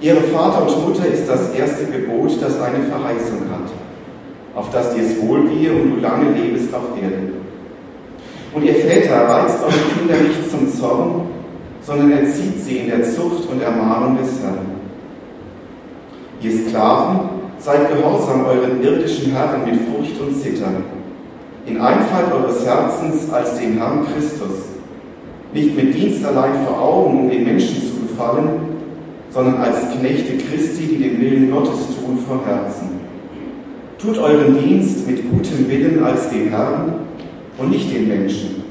Ihre 0.01 0.21
Vater 0.21 0.61
und 0.61 0.87
Mutter 0.87 1.05
ist 1.05 1.27
das 1.27 1.53
erste 1.53 1.85
Gebot, 1.85 2.41
das 2.41 2.59
eine 2.61 2.85
Verheißung 2.85 3.41
hat 3.51 3.69
auf 4.59 4.69
dass 4.71 4.93
dir 4.93 5.03
es 5.03 5.21
wohlgehe 5.21 5.71
und 5.71 5.95
du 5.95 6.01
lange 6.01 6.31
lebst 6.31 6.73
auf 6.73 7.01
Erden. 7.01 7.33
Und 8.53 8.63
ihr 8.63 8.75
Väter 8.75 9.27
reizt 9.27 9.59
eure 9.61 9.71
Kinder 9.71 10.15
nicht 10.15 10.49
zum 10.49 10.71
Zorn, 10.73 11.27
sondern 11.81 12.11
erzieht 12.11 12.59
sie 12.61 12.77
in 12.79 12.87
der 12.87 13.03
Zucht 13.03 13.47
und 13.49 13.61
Ermahnung 13.61 14.17
des 14.17 14.41
Herrn. 14.41 14.79
Ihr 16.41 16.51
Sklaven, 16.51 17.29
seid 17.57 17.93
gehorsam 17.93 18.45
euren 18.45 18.81
irdischen 18.81 19.33
Herren 19.33 19.65
mit 19.65 19.75
Furcht 19.81 20.19
und 20.21 20.35
Zittern, 20.41 20.83
in 21.69 21.79
Einfalt 21.79 22.31
eures 22.33 22.65
Herzens 22.65 23.31
als 23.31 23.57
dem 23.59 23.77
Herrn 23.77 24.05
Christus, 24.05 24.65
nicht 25.53 25.75
mit 25.75 25.93
Dienst 25.93 26.25
allein 26.25 26.65
vor 26.65 26.81
Augen, 26.81 27.19
um 27.21 27.29
den 27.29 27.43
Menschen 27.43 27.75
zu 27.75 28.07
gefallen, 28.07 28.49
sondern 29.29 29.57
als 29.57 29.77
Knechte 29.91 30.37
Christi, 30.37 30.87
die 30.87 30.97
den 30.97 31.21
Willen 31.21 31.51
Gottes 31.51 31.79
tun 31.95 32.17
von 32.27 32.43
Herzen. 32.43 32.99
Tut 33.99 34.17
euren 34.17 34.57
Dienst 34.57 35.07
mit 35.07 35.29
gutem 35.29 35.69
Willen 35.69 36.03
als 36.03 36.29
dem 36.29 36.49
Herrn 36.49 36.93
und 37.57 37.69
nicht 37.69 37.93
den 37.93 38.07
Menschen. 38.07 38.63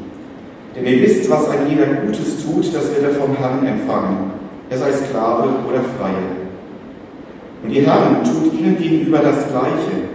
Denn 0.74 0.86
ihr 0.86 1.02
wisst, 1.02 1.30
was 1.30 1.48
ein 1.50 1.68
jeder 1.68 1.86
Gutes 1.86 2.44
tut, 2.44 2.74
das 2.74 2.90
wird 2.94 3.02
er 3.02 3.10
vom 3.10 3.36
Herrn 3.36 3.64
empfangen, 3.64 4.32
er 4.70 4.78
sei 4.78 4.92
Sklave 4.92 5.48
oder 5.68 5.82
Freie. 5.98 6.38
Und 7.62 7.70
ihr 7.70 7.82
Herren, 7.82 8.24
tut 8.24 8.52
ihnen 8.58 8.76
gegenüber 8.78 9.18
das 9.18 9.48
Gleiche 9.48 10.07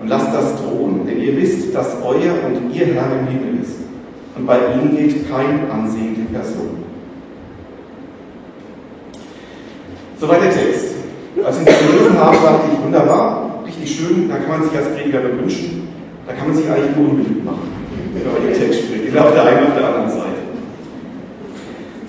und 0.00 0.08
lasst 0.08 0.34
das 0.34 0.56
drohen, 0.56 1.06
denn 1.06 1.20
ihr 1.20 1.36
wisst, 1.36 1.74
dass 1.74 1.96
euer 2.02 2.34
und 2.46 2.74
ihr 2.74 2.86
Herr 2.86 3.18
im 3.18 3.26
Himmel 3.26 3.60
ist. 3.62 3.76
Und 4.36 4.46
bei 4.46 4.58
ihm 4.74 4.94
gilt 4.94 5.30
kein 5.30 5.70
Ansehen 5.70 6.14
der 6.14 6.38
Person. 6.38 6.84
Soweit 10.18 10.42
der 10.42 10.50
Text. 10.50 10.94
Als 11.44 11.60
ich 11.60 11.68
ihn 11.68 11.92
gelesen 11.92 12.18
habe, 12.18 12.36
dachte 12.36 12.64
ich, 12.72 12.82
wunderbar, 12.82 13.62
richtig 13.66 13.96
schön, 13.96 14.28
da 14.28 14.36
kann 14.36 14.60
man 14.60 14.68
sich 14.68 14.76
als 14.76 14.88
Prediger 14.88 15.22
wünschen, 15.22 15.88
da 16.26 16.32
kann 16.32 16.48
man 16.48 16.56
sich 16.56 16.66
eigentlich 16.68 16.96
nur 16.96 17.10
unbeliebt 17.10 17.44
machen, 17.44 17.68
wenn 18.14 18.32
man 18.32 18.42
den 18.42 18.58
Text 18.58 18.84
spricht, 18.84 19.06
weder 19.06 19.24
auf 19.26 19.34
der 19.34 19.44
einen 19.44 19.66
auf 19.66 19.74
der 19.76 19.86
anderen 19.86 20.10
Seite. 20.10 20.40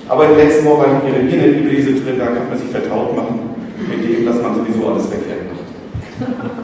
Aber 0.08 0.28
den 0.28 0.38
letzten 0.38 0.66
Wochen 0.66 0.80
war 0.80 1.02
in 1.06 1.30
der 1.30 1.48
Bibellese 1.48 1.92
drin, 1.96 2.18
da 2.18 2.28
kann 2.28 2.48
man 2.50 2.58
sich 2.58 2.70
vertraut 2.70 3.16
machen 3.16 3.40
mit 3.78 4.08
dem, 4.08 4.26
dass 4.26 4.42
man 4.42 4.56
sowieso 4.56 4.88
alles 4.88 5.08
verkehrt 5.08 5.44
macht. 5.52 6.57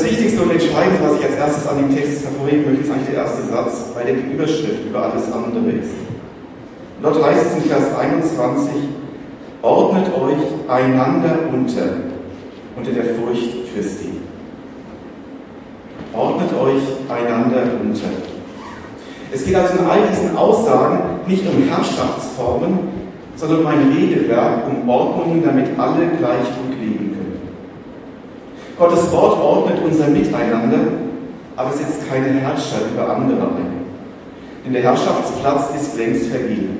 Das 0.00 0.10
Wichtigste 0.10 0.40
und 0.40 0.50
Entscheidende, 0.50 0.98
was 1.02 1.18
ich 1.18 1.26
als 1.26 1.34
erstes 1.34 1.68
an 1.68 1.76
dem 1.76 1.94
Text 1.94 2.24
hervorheben 2.24 2.64
möchte, 2.64 2.84
ist 2.84 2.90
eigentlich 2.90 3.08
der 3.08 3.16
erste 3.16 3.42
Satz, 3.42 3.84
weil 3.92 4.06
der 4.06 4.14
die 4.14 4.32
Überschrift 4.32 4.86
über 4.88 5.02
alles 5.02 5.24
andere 5.30 5.76
ist. 5.76 5.92
dort 7.02 7.22
heißt 7.22 7.48
es 7.48 7.62
in 7.62 7.68
Vers 7.68 7.84
21, 8.00 8.72
ordnet 9.60 10.06
euch 10.14 10.70
einander 10.70 11.40
unter 11.52 11.82
unter 12.76 12.92
der 12.92 13.14
Furcht 13.14 13.74
Christi. 13.74 14.12
Ordnet 16.14 16.48
euch 16.54 16.82
einander 17.10 17.64
unter. 17.82 18.08
Es 19.30 19.44
geht 19.44 19.54
also 19.54 19.80
in 19.80 19.84
all 19.84 20.08
diesen 20.10 20.34
Aussagen 20.34 21.20
nicht 21.26 21.44
um 21.46 21.62
Herrschaftsformen, 21.68 22.78
sondern 23.36 23.60
um 23.60 23.66
ein 23.66 23.92
Regelwerk, 23.94 24.62
um 24.66 24.88
Ordnungen, 24.88 25.44
damit 25.44 25.78
alle 25.78 26.06
gleich 26.16 26.46
gut. 26.56 26.69
Gottes 28.80 29.12
Wort 29.12 29.38
ordnet 29.38 29.76
unser 29.84 30.08
Miteinander, 30.08 30.78
aber 31.54 31.70
setzt 31.70 32.08
keine 32.08 32.40
Herrscher 32.40 32.78
über 32.90 33.14
andere 33.14 33.42
ein. 33.42 33.84
Denn 34.64 34.72
der 34.72 34.82
Herrschaftsplatz 34.82 35.64
ist 35.78 35.98
längst 35.98 36.28
vergeben. 36.28 36.78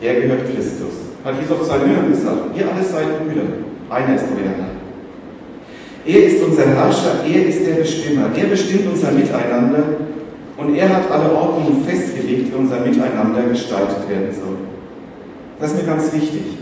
Er 0.00 0.20
gehört 0.20 0.52
Christus. 0.52 1.06
Hat 1.24 1.40
Jesus 1.40 1.60
auf 1.60 1.64
seinen 1.64 1.90
Jüngern 1.90 2.10
gesagt, 2.10 2.56
ihr 2.56 2.66
alle 2.68 2.82
seid 2.82 3.24
Brüder, 3.24 3.46
einer 3.88 4.16
ist 4.16 4.24
euer. 4.36 4.66
Er 6.12 6.26
ist 6.26 6.42
unser 6.42 6.66
Herrscher, 6.66 7.24
er 7.24 7.46
ist 7.46 7.64
der 7.64 7.74
Bestimmer, 7.74 8.26
er 8.36 8.46
bestimmt 8.46 8.92
unser 8.92 9.12
Miteinander 9.12 9.84
und 10.56 10.74
er 10.74 10.88
hat 10.88 11.08
alle 11.08 11.32
Ordnungen 11.32 11.84
festgelegt, 11.84 12.52
wie 12.52 12.56
unser 12.56 12.80
Miteinander 12.80 13.42
gestaltet 13.42 14.08
werden 14.08 14.32
soll. 14.32 14.56
Das 15.60 15.70
ist 15.70 15.82
mir 15.82 15.86
ganz 15.86 16.12
wichtig. 16.12 16.58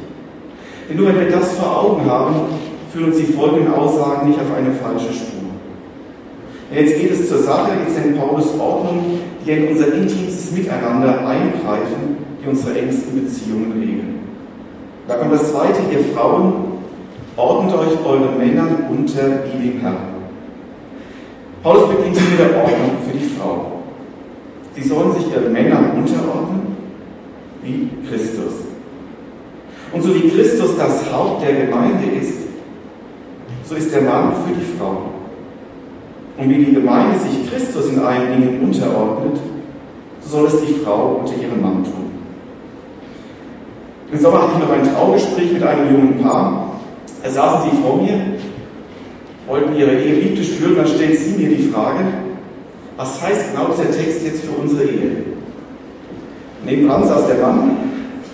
Denn 0.89 0.99
nur 0.99 1.09
wenn 1.09 1.21
wir 1.21 1.31
das 1.31 1.53
vor 1.53 1.83
Augen 1.83 2.05
haben, 2.05 2.35
führen 2.95 3.07
uns 3.07 3.17
die 3.17 3.33
folgenden 3.33 3.75
Aussagen 3.75 4.29
nicht 4.29 4.39
auf 4.39 4.57
eine 4.57 4.71
falsche 4.71 5.13
Spur. 5.13 5.51
Jetzt 6.73 6.97
geht 6.97 7.11
es 7.11 7.29
zur 7.29 7.39
Sache, 7.39 7.73
jetzt 7.85 7.99
nennt 7.99 8.19
Paulus 8.19 8.59
Ordnung, 8.59 9.19
die 9.45 9.51
in 9.51 9.69
unser 9.69 9.93
intimstes 9.93 10.53
Miteinander 10.53 11.27
eingreifen, 11.27 12.17
die 12.41 12.49
unsere 12.49 12.79
engsten 12.79 13.21
Beziehungen 13.21 13.73
regeln. 13.73 14.21
Da 15.09 15.17
kommt 15.17 15.33
das 15.33 15.51
zweite, 15.51 15.81
ihr 15.93 16.15
Frauen, 16.15 16.53
ordnet 17.37 17.75
euch 17.75 18.07
eure 18.07 18.31
Männer 18.39 18.69
unter 18.89 19.43
wie 19.53 19.71
dem 19.71 19.81
Herrn. 19.81 19.97
Paulus 21.65 21.89
beginnt 21.89 22.17
hier 22.17 22.31
mit 22.31 22.39
der 22.39 22.63
Ordnung 22.63 22.91
für 23.05 23.19
die 23.19 23.25
Frau. 23.25 23.83
Sie 24.77 24.89
sollen 24.89 25.13
sich 25.15 25.33
ihren 25.33 25.53
Männern 25.53 25.93
unterordnen, 25.97 26.77
wie 27.63 27.91
Christus. 28.09 28.53
Und 29.93 30.03
so 30.03 30.15
wie 30.15 30.29
Christus 30.29 30.77
das 30.77 31.13
Haupt 31.13 31.43
der 31.43 31.67
Gemeinde 31.67 32.07
ist, 32.21 32.34
so 33.67 33.75
ist 33.75 33.95
der 33.95 34.03
Mann 34.03 34.33
für 34.47 34.55
die 34.55 34.79
Frau. 34.79 35.03
Und 36.37 36.51
wie 36.51 36.65
die 36.65 36.75
Gemeinde 36.75 37.19
sich 37.19 37.51
Christus 37.51 37.91
in 37.91 38.01
allen 38.01 38.33
Dingen 38.33 38.61
unterordnet, 38.63 39.39
so 40.21 40.39
soll 40.39 40.47
es 40.47 40.61
die 40.67 40.75
Frau 40.85 41.21
unter 41.21 41.35
ihrem 41.41 41.63
Mann 41.63 41.85
tun. 41.85 42.11
Im 44.13 44.19
Sommer 44.19 44.43
hatte 44.43 44.53
ich 44.55 44.61
noch 44.61 44.71
ein 44.71 44.95
Traugespräch 44.95 45.53
mit 45.53 45.63
einem 45.63 45.95
jungen 45.95 46.21
Paar. 46.23 46.73
Da 47.23 47.31
saßen 47.31 47.71
sie 47.71 47.77
vor 47.83 48.03
mir, 48.03 48.21
wollten 49.47 49.77
ihre 49.77 49.95
Ehe 49.95 50.23
biblisch 50.23 50.51
führen, 50.51 50.77
dann 50.77 50.87
stellt 50.87 51.19
sie 51.19 51.33
mir 51.33 51.57
die 51.57 51.69
Frage, 51.69 52.05
was 52.97 53.23
heißt 53.23 53.53
genau 53.53 53.69
dieser 53.69 53.91
Text 53.91 54.25
jetzt 54.25 54.45
für 54.45 54.53
unsere 54.61 54.85
Ehe? 54.85 55.17
Nebenan 56.65 57.07
saß 57.07 57.27
der 57.27 57.39
Mann, 57.39 57.77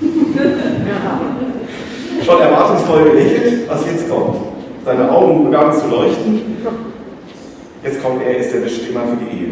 schon 2.24 2.40
erwartungsvoll 2.40 3.10
gelächelt, 3.10 3.68
was 3.68 3.84
jetzt 3.86 4.08
kommt. 4.08 4.49
Seine 4.84 5.10
Augen 5.10 5.44
begannen 5.44 5.72
zu 5.72 5.88
leuchten. 5.88 6.40
Jetzt 7.82 8.02
kommt 8.02 8.22
er, 8.22 8.36
ist 8.38 8.52
der 8.52 8.60
Bestimmer 8.60 9.00
für 9.00 9.16
die 9.16 9.36
Ehe. 9.36 9.50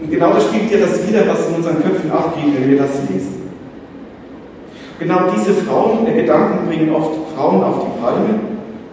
Und 0.00 0.10
genau 0.10 0.32
das 0.32 0.44
spielt 0.44 0.70
dir 0.70 0.80
das 0.80 1.06
wieder, 1.06 1.26
was 1.28 1.48
in 1.48 1.56
unseren 1.56 1.82
Köpfen 1.82 2.10
abgeht, 2.10 2.54
wenn 2.56 2.70
wir 2.70 2.78
das 2.78 2.90
lesen. 3.08 3.50
Genau 4.98 5.30
diese 5.34 5.54
Frauen, 5.54 6.04
der 6.04 6.14
Gedanken 6.14 6.66
bringen 6.66 6.94
oft 6.94 7.12
Frauen 7.34 7.62
auf 7.62 7.84
die 7.84 8.00
Palme 8.00 8.40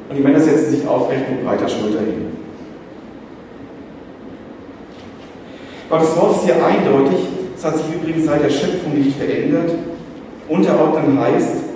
und 0.09 0.15
die 0.15 0.21
Männer 0.21 0.39
setzen 0.39 0.71
sich 0.71 0.87
aufrecht 0.87 1.29
mit 1.29 1.45
breiter 1.45 1.67
Schulter 1.67 1.99
hin. 1.99 2.27
Gottes 5.89 6.15
Wort 6.17 6.37
ist 6.37 6.43
hier 6.43 6.65
eindeutig, 6.65 7.27
es 7.57 7.65
hat 7.65 7.77
sich 7.77 7.85
übrigens 7.93 8.25
seit 8.25 8.43
der 8.43 8.49
Schöpfung 8.49 8.93
nicht 8.93 9.17
verändert. 9.17 9.71
Unterordnen 10.49 11.19
heißt 11.19 11.66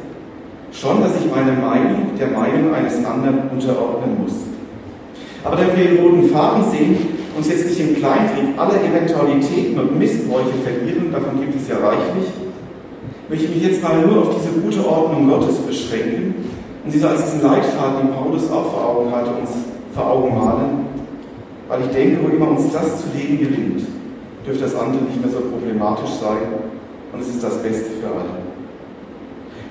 schon, 0.72 1.02
dass 1.02 1.12
ich 1.16 1.30
meine 1.30 1.54
Meinung 1.54 2.16
der 2.18 2.28
Meinung 2.28 2.74
eines 2.74 3.04
anderen 3.06 3.50
unterordnen 3.52 4.24
muss. 4.24 4.34
Aber 5.44 5.56
da 5.56 5.64
wir 5.76 5.84
den 5.84 5.98
roten 5.98 6.30
Faden 6.30 6.64
sehen, 6.72 6.98
uns 7.36 7.50
jetzt 7.50 7.66
nicht 7.66 7.80
im 7.80 7.96
Kleinkrieg 7.96 8.58
aller 8.58 8.84
Eventualitäten 8.84 9.80
und 9.80 9.98
Missbräuche 9.98 10.54
verlieren, 10.64 11.12
davon 11.12 11.40
gibt 11.40 11.56
es 11.56 11.68
ja 11.68 11.78
reichlich, 11.78 12.30
möchte 13.30 13.46
ich 13.46 13.56
mich 13.56 13.64
jetzt 13.64 13.84
mal 13.84 14.06
nur 14.06 14.22
auf 14.22 14.36
diese 14.36 14.60
gute 14.60 14.86
Ordnung 14.86 15.30
Gottes 15.30 15.56
beschränken 15.58 16.36
und 16.84 16.92
sie 16.92 17.00
so 17.00 17.08
als 17.08 17.24
diesen 17.24 17.42
Leitfaden, 17.42 18.08
den 18.08 18.14
Paulus 18.14 18.52
auch 18.52 18.72
vor 18.72 18.90
Augen 18.90 19.12
hatte, 19.12 19.32
uns 19.32 19.50
vor 19.94 20.12
Augen 20.12 20.36
malen, 20.36 20.86
weil 21.68 21.82
ich 21.82 21.88
denke, 21.88 22.24
wo 22.24 22.28
immer 22.28 22.52
uns 22.52 22.72
das 22.72 23.02
zu 23.02 23.08
leben 23.18 23.40
gelingt, 23.40 23.82
dürfte 24.46 24.64
das 24.64 24.76
andere 24.76 25.04
nicht 25.04 25.22
mehr 25.22 25.32
so 25.32 25.40
problematisch 25.40 26.12
sein 26.20 26.60
und 27.14 27.22
es 27.22 27.30
ist 27.30 27.44
das 27.44 27.62
Beste 27.64 27.92
für 28.02 28.08
alle. 28.08 28.41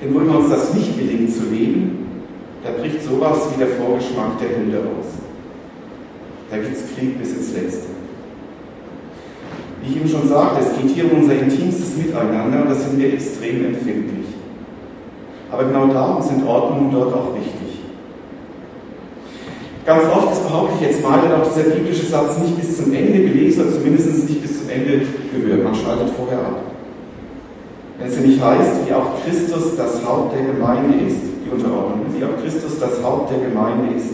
Denn 0.00 0.14
wo 0.14 0.20
immer 0.20 0.38
uns 0.38 0.50
das 0.50 0.72
nicht 0.74 0.98
gelingt 0.98 1.30
zu 1.32 1.44
leben, 1.50 2.06
da 2.64 2.70
bricht 2.70 3.02
sowas 3.02 3.48
wie 3.52 3.58
der 3.58 3.68
Vorgeschmack 3.68 4.38
der 4.40 4.56
Hünde 4.56 4.78
aus. 4.78 5.06
Da 6.50 6.56
gibt 6.56 6.76
es 6.76 6.94
Krieg 6.94 7.18
bis 7.18 7.32
ins 7.32 7.54
Letzte. 7.54 7.88
Wie 9.82 9.90
ich 9.90 9.96
eben 9.96 10.08
schon 10.08 10.28
sagte, 10.28 10.60
es 10.60 10.76
geht 10.76 10.94
hier 10.94 11.10
um 11.10 11.20
unser 11.20 11.34
intimstes 11.34 11.96
Miteinander 11.96 12.62
und 12.62 12.68
da 12.70 12.74
sind 12.74 12.98
wir 12.98 13.12
extrem 13.12 13.64
empfindlich. 13.66 14.26
Aber 15.50 15.64
genau 15.64 15.86
darum 15.86 16.22
sind 16.22 16.46
Ordnungen 16.46 16.92
dort 16.92 17.14
auch 17.14 17.34
wichtig. 17.34 17.80
Ganz 19.86 20.04
oft, 20.14 20.30
das 20.30 20.40
behaupte 20.40 20.74
ich 20.76 20.86
jetzt 20.86 21.02
mal, 21.02 21.22
wird 21.22 21.32
auch 21.32 21.48
dieser 21.48 21.70
biblische 21.70 22.06
Satz 22.06 22.38
nicht 22.38 22.56
bis 22.58 22.76
zum 22.76 22.92
Ende 22.92 23.20
gelesen 23.20 23.62
oder 23.62 23.72
zumindest 23.72 24.28
nicht 24.28 24.42
bis 24.42 24.60
zum 24.60 24.68
Ende 24.68 25.00
gehört. 25.32 25.64
Man 25.64 25.74
schaltet 25.74 26.10
vorher 26.10 26.38
ab. 26.38 26.69
Wenn 28.00 28.08
es 28.08 28.16
nämlich 28.16 28.40
heißt, 28.40 28.86
wie 28.86 28.94
auch 28.94 29.22
Christus 29.22 29.76
das 29.76 30.04
Haupt 30.06 30.34
der 30.34 30.46
Gemeinde 30.46 31.04
ist, 31.06 31.20
die 31.44 31.50
Unterordnung, 31.50 32.06
wie 32.16 32.24
auch 32.24 32.42
Christus 32.42 32.80
das 32.80 33.02
Haupt 33.04 33.30
der 33.30 33.46
Gemeinde 33.46 33.94
ist, 33.94 34.08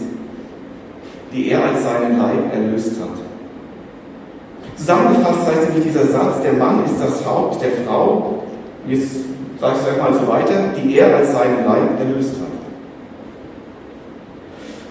die 1.31 1.49
er 1.51 1.63
als 1.63 1.83
seinen 1.83 2.19
Leib 2.19 2.53
erlöst 2.53 2.91
hat. 2.99 3.17
Zusammengefasst 4.75 5.47
heißt 5.47 5.69
nämlich 5.69 5.85
dieser 5.85 6.05
Satz, 6.05 6.41
der 6.43 6.53
Mann 6.53 6.83
ist 6.83 7.01
das 7.01 7.25
Haupt 7.25 7.61
der 7.61 7.71
Frau, 7.85 8.43
jetzt 8.85 9.07
sage 9.59 9.75
ich 9.75 9.81
es 9.81 9.87
einfach 9.87 10.11
mal 10.11 10.19
so 10.19 10.27
weiter, 10.27 10.73
die 10.75 10.97
er 10.97 11.15
als 11.15 11.31
seinen 11.31 11.65
Leib 11.65 11.97
erlöst 11.97 12.33
hat. 12.33 12.47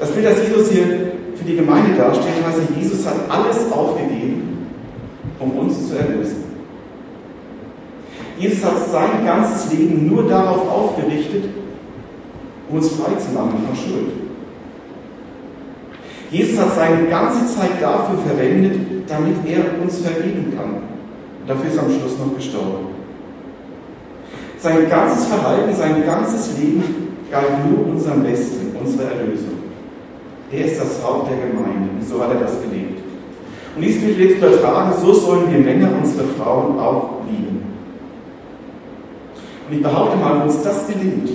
Das 0.01 0.11
Bild, 0.11 0.25
das 0.27 0.39
Jesus 0.43 0.71
hier 0.71 0.87
für 1.35 1.45
die 1.45 1.57
Gemeinde 1.57 1.97
darstellt, 1.99 2.37
heißt, 2.47 2.61
Jesus 2.75 3.07
hat 3.07 3.17
alles 3.29 3.71
aufgegeben, 3.71 4.69
um 5.39 5.51
uns 5.59 5.89
zu 5.89 5.97
erlösen. 5.97 6.46
Jesus 8.39 8.65
hat 8.65 8.91
sein 8.91 9.25
ganzes 9.25 9.73
Leben 9.73 10.09
nur 10.09 10.29
darauf 10.29 10.69
aufgerichtet, 10.71 11.45
um 12.69 12.77
uns 12.77 12.91
frei 12.91 13.15
zu 13.15 13.33
machen 13.33 13.55
von 13.67 13.77
Schuld. 13.77 14.13
Jesus 16.31 16.59
hat 16.59 16.75
seine 16.75 17.07
ganze 17.07 17.47
Zeit 17.47 17.81
dafür 17.81 18.19
verwendet, 18.19 18.79
damit 19.09 19.37
er 19.47 19.81
uns 19.81 19.99
vergeben 20.01 20.53
kann. 20.57 20.75
Und 21.41 21.49
dafür 21.49 21.71
ist 21.71 21.77
er 21.77 21.85
am 21.85 21.91
Schluss 21.91 22.19
noch 22.19 22.35
gestorben. 22.37 22.89
Sein 24.59 24.89
ganzes 24.89 25.27
Verhalten, 25.27 25.75
sein 25.75 26.05
ganzes 26.05 26.59
Leben 26.59 26.83
galt 27.31 27.71
nur 27.71 27.87
unserem 27.87 28.23
Besten, 28.23 28.77
unserer 28.77 29.13
Erlösung. 29.13 29.57
Er 30.51 30.65
ist 30.65 30.81
das 30.81 31.03
Haupt 31.03 31.31
der 31.31 31.39
Gemeinde 31.39 31.91
und 31.99 32.07
so 32.07 32.21
hat 32.21 32.31
er 32.31 32.41
das 32.41 32.61
gelebt. 32.63 33.01
Und 33.75 33.83
dies 33.83 34.01
will 34.01 34.11
ich 34.11 34.19
jetzt 34.19 34.39
übertragen, 34.39 34.93
so 35.01 35.13
sollen 35.13 35.51
wir 35.51 35.59
Männer 35.59 35.91
unsere 36.01 36.25
Frauen 36.29 36.79
auch 36.79 37.21
lieben. 37.31 37.76
Und 39.69 39.77
ich 39.77 39.83
behaupte 39.83 40.17
mal, 40.17 40.37
wenn 40.37 40.43
uns 40.43 40.63
das 40.63 40.87
gelingt 40.87 41.31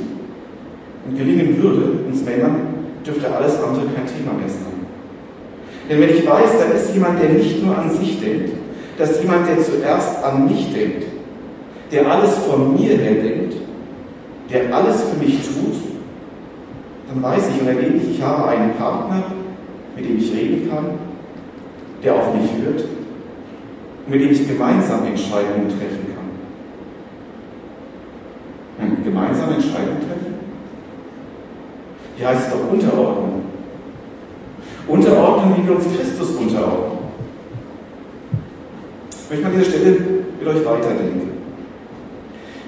und 1.05 1.17
gelingen 1.17 1.61
würde, 1.61 2.05
uns 2.07 2.23
Männern, 2.23 2.55
dürfte 3.05 3.33
alles 3.33 3.55
andere 3.61 3.85
kein 3.95 4.05
Thema 4.05 4.37
mehr 4.37 4.47
sein. 4.47 4.71
Denn 5.89 5.99
wenn 5.99 6.09
ich 6.09 6.25
weiß, 6.25 6.59
da 6.59 6.73
ist 6.73 6.93
jemand, 6.93 7.21
der 7.21 7.29
nicht 7.29 7.63
nur 7.63 7.77
an 7.77 7.89
sich 7.89 8.19
denkt, 8.19 8.51
da 8.97 9.03
ist 9.03 9.21
jemand, 9.21 9.47
der 9.47 9.59
zuerst 9.59 10.23
an 10.23 10.47
mich 10.47 10.73
denkt, 10.73 11.05
der 11.91 12.09
alles 12.09 12.35
von 12.35 12.75
mir 12.75 12.97
her 12.97 13.21
denkt, 13.21 13.55
der 14.49 14.73
alles 14.73 15.03
für 15.03 15.17
mich 15.23 15.39
tut, 15.39 15.75
dann 17.09 17.21
weiß 17.21 17.49
ich 17.49 17.61
und 17.61 17.67
erlebe 17.67 17.97
ich, 17.97 18.11
ich 18.15 18.21
habe 18.21 18.47
einen 18.47 18.73
Partner, 18.75 19.23
mit 19.95 20.05
dem 20.07 20.17
ich 20.17 20.33
reden 20.33 20.69
kann, 20.69 20.85
der 22.03 22.15
auf 22.15 22.33
mich 22.33 22.49
hört 22.63 22.85
und 24.05 24.11
mit 24.11 24.21
dem 24.21 24.31
ich 24.31 24.47
gemeinsam 24.47 25.05
Entscheidungen 25.05 25.67
treffen 25.67 26.07
kann. 28.79 28.87
Und 28.87 29.03
gemeinsam 29.21 29.53
Entscheidungen 29.53 29.99
treffen? 29.99 30.33
Hier 32.17 32.27
heißt 32.27 32.47
es 32.47 32.53
doch 32.53 32.71
Unterordnung. 32.71 33.41
Unterordnen, 34.87 35.55
wie 35.57 35.67
wir 35.67 35.75
uns 35.75 35.85
Christus 35.85 36.31
unterordnen. 36.31 36.99
Ich 39.11 39.29
möchte 39.29 39.45
an 39.45 39.51
dieser 39.53 39.65
Stelle 39.65 39.91
mit 40.39 40.47
euch 40.47 40.65
weiterdenken. 40.65 41.31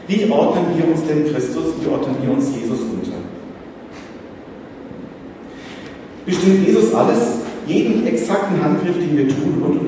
Wie 0.08 0.30
ordnen 0.30 0.66
wir 0.78 0.88
uns 0.88 1.06
denn 1.08 1.26
Christus, 1.26 1.66
wie 1.82 1.90
ordnen 1.90 2.16
wir 2.22 2.32
uns 2.34 2.50
Jesus 2.56 2.80
unter? 2.82 3.18
Bestimmt 6.26 6.66
Jesus 6.66 6.94
alles, 6.94 7.20
jeden 7.66 8.06
exakten 8.08 8.64
Handgriff, 8.64 8.98
den 8.98 9.18
wir 9.18 9.28
tun, 9.28 9.62
rund 9.64 9.82
um 9.82 9.88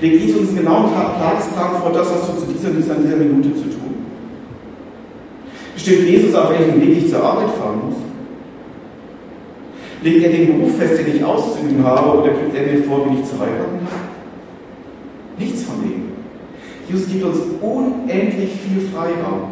Legt 0.00 0.20
Jesus 0.20 0.40
uns 0.40 0.48
einen 0.50 0.58
genauen 0.58 0.92
Tagesplan 0.92 1.80
vor, 1.80 1.90
das 1.92 2.12
hast 2.12 2.28
du 2.28 2.40
zu 2.40 2.52
dieser, 2.52 2.70
dieser, 2.70 2.94
dieser 2.96 3.16
Minute 3.16 3.54
zu 3.54 3.62
tun? 3.62 3.94
Bestimmt 5.72 6.08
Jesus, 6.08 6.34
auf 6.34 6.50
welchem 6.50 6.80
Weg 6.80 6.98
ich 6.98 7.10
zur 7.10 7.22
Arbeit 7.22 7.50
fahren 7.50 7.80
muss? 7.86 7.96
Legt 10.02 10.24
er 10.24 10.30
den 10.30 10.58
Beruf 10.58 10.76
fest, 10.76 10.98
den 10.98 11.16
ich 11.16 11.24
auszuüben 11.24 11.82
habe, 11.82 12.18
oder 12.18 12.32
gibt 12.32 12.54
er 12.54 12.72
mir 12.72 12.84
vor, 12.84 13.10
wie 13.10 13.20
ich 13.20 13.24
zu 13.24 13.38
heiraten 13.38 13.80
habe? 13.90 14.06
Nichts 15.38 15.62
von 15.62 15.80
dem. 15.80 16.02
Jesus 16.88 17.08
gibt 17.08 17.24
uns 17.24 17.38
unendlich 17.60 18.50
viel 18.50 18.88
Freiraum. 18.92 19.48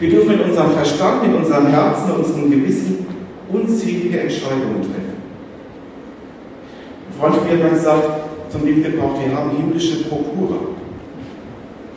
Wir 0.00 0.10
dürfen 0.10 0.28
mit 0.28 0.44
unserem 0.44 0.72
Verstand, 0.72 1.26
mit 1.26 1.36
unserem 1.36 1.66
Herzen, 1.68 2.10
unserem 2.10 2.50
Gewissen 2.50 3.06
unzählige 3.50 4.20
Entscheidungen 4.20 4.82
treffen. 4.82 5.16
Ein 7.08 7.20
Freund 7.20 7.36
von 7.36 7.46
mir 7.46 7.64
hat 7.64 7.72
gesagt, 7.72 8.04
zum 8.56 8.66
Leben 8.66 8.82
gebraucht, 8.82 9.20
wir 9.24 9.36
haben 9.36 9.50
himmlische 9.56 10.04
Prokura. 10.04 10.56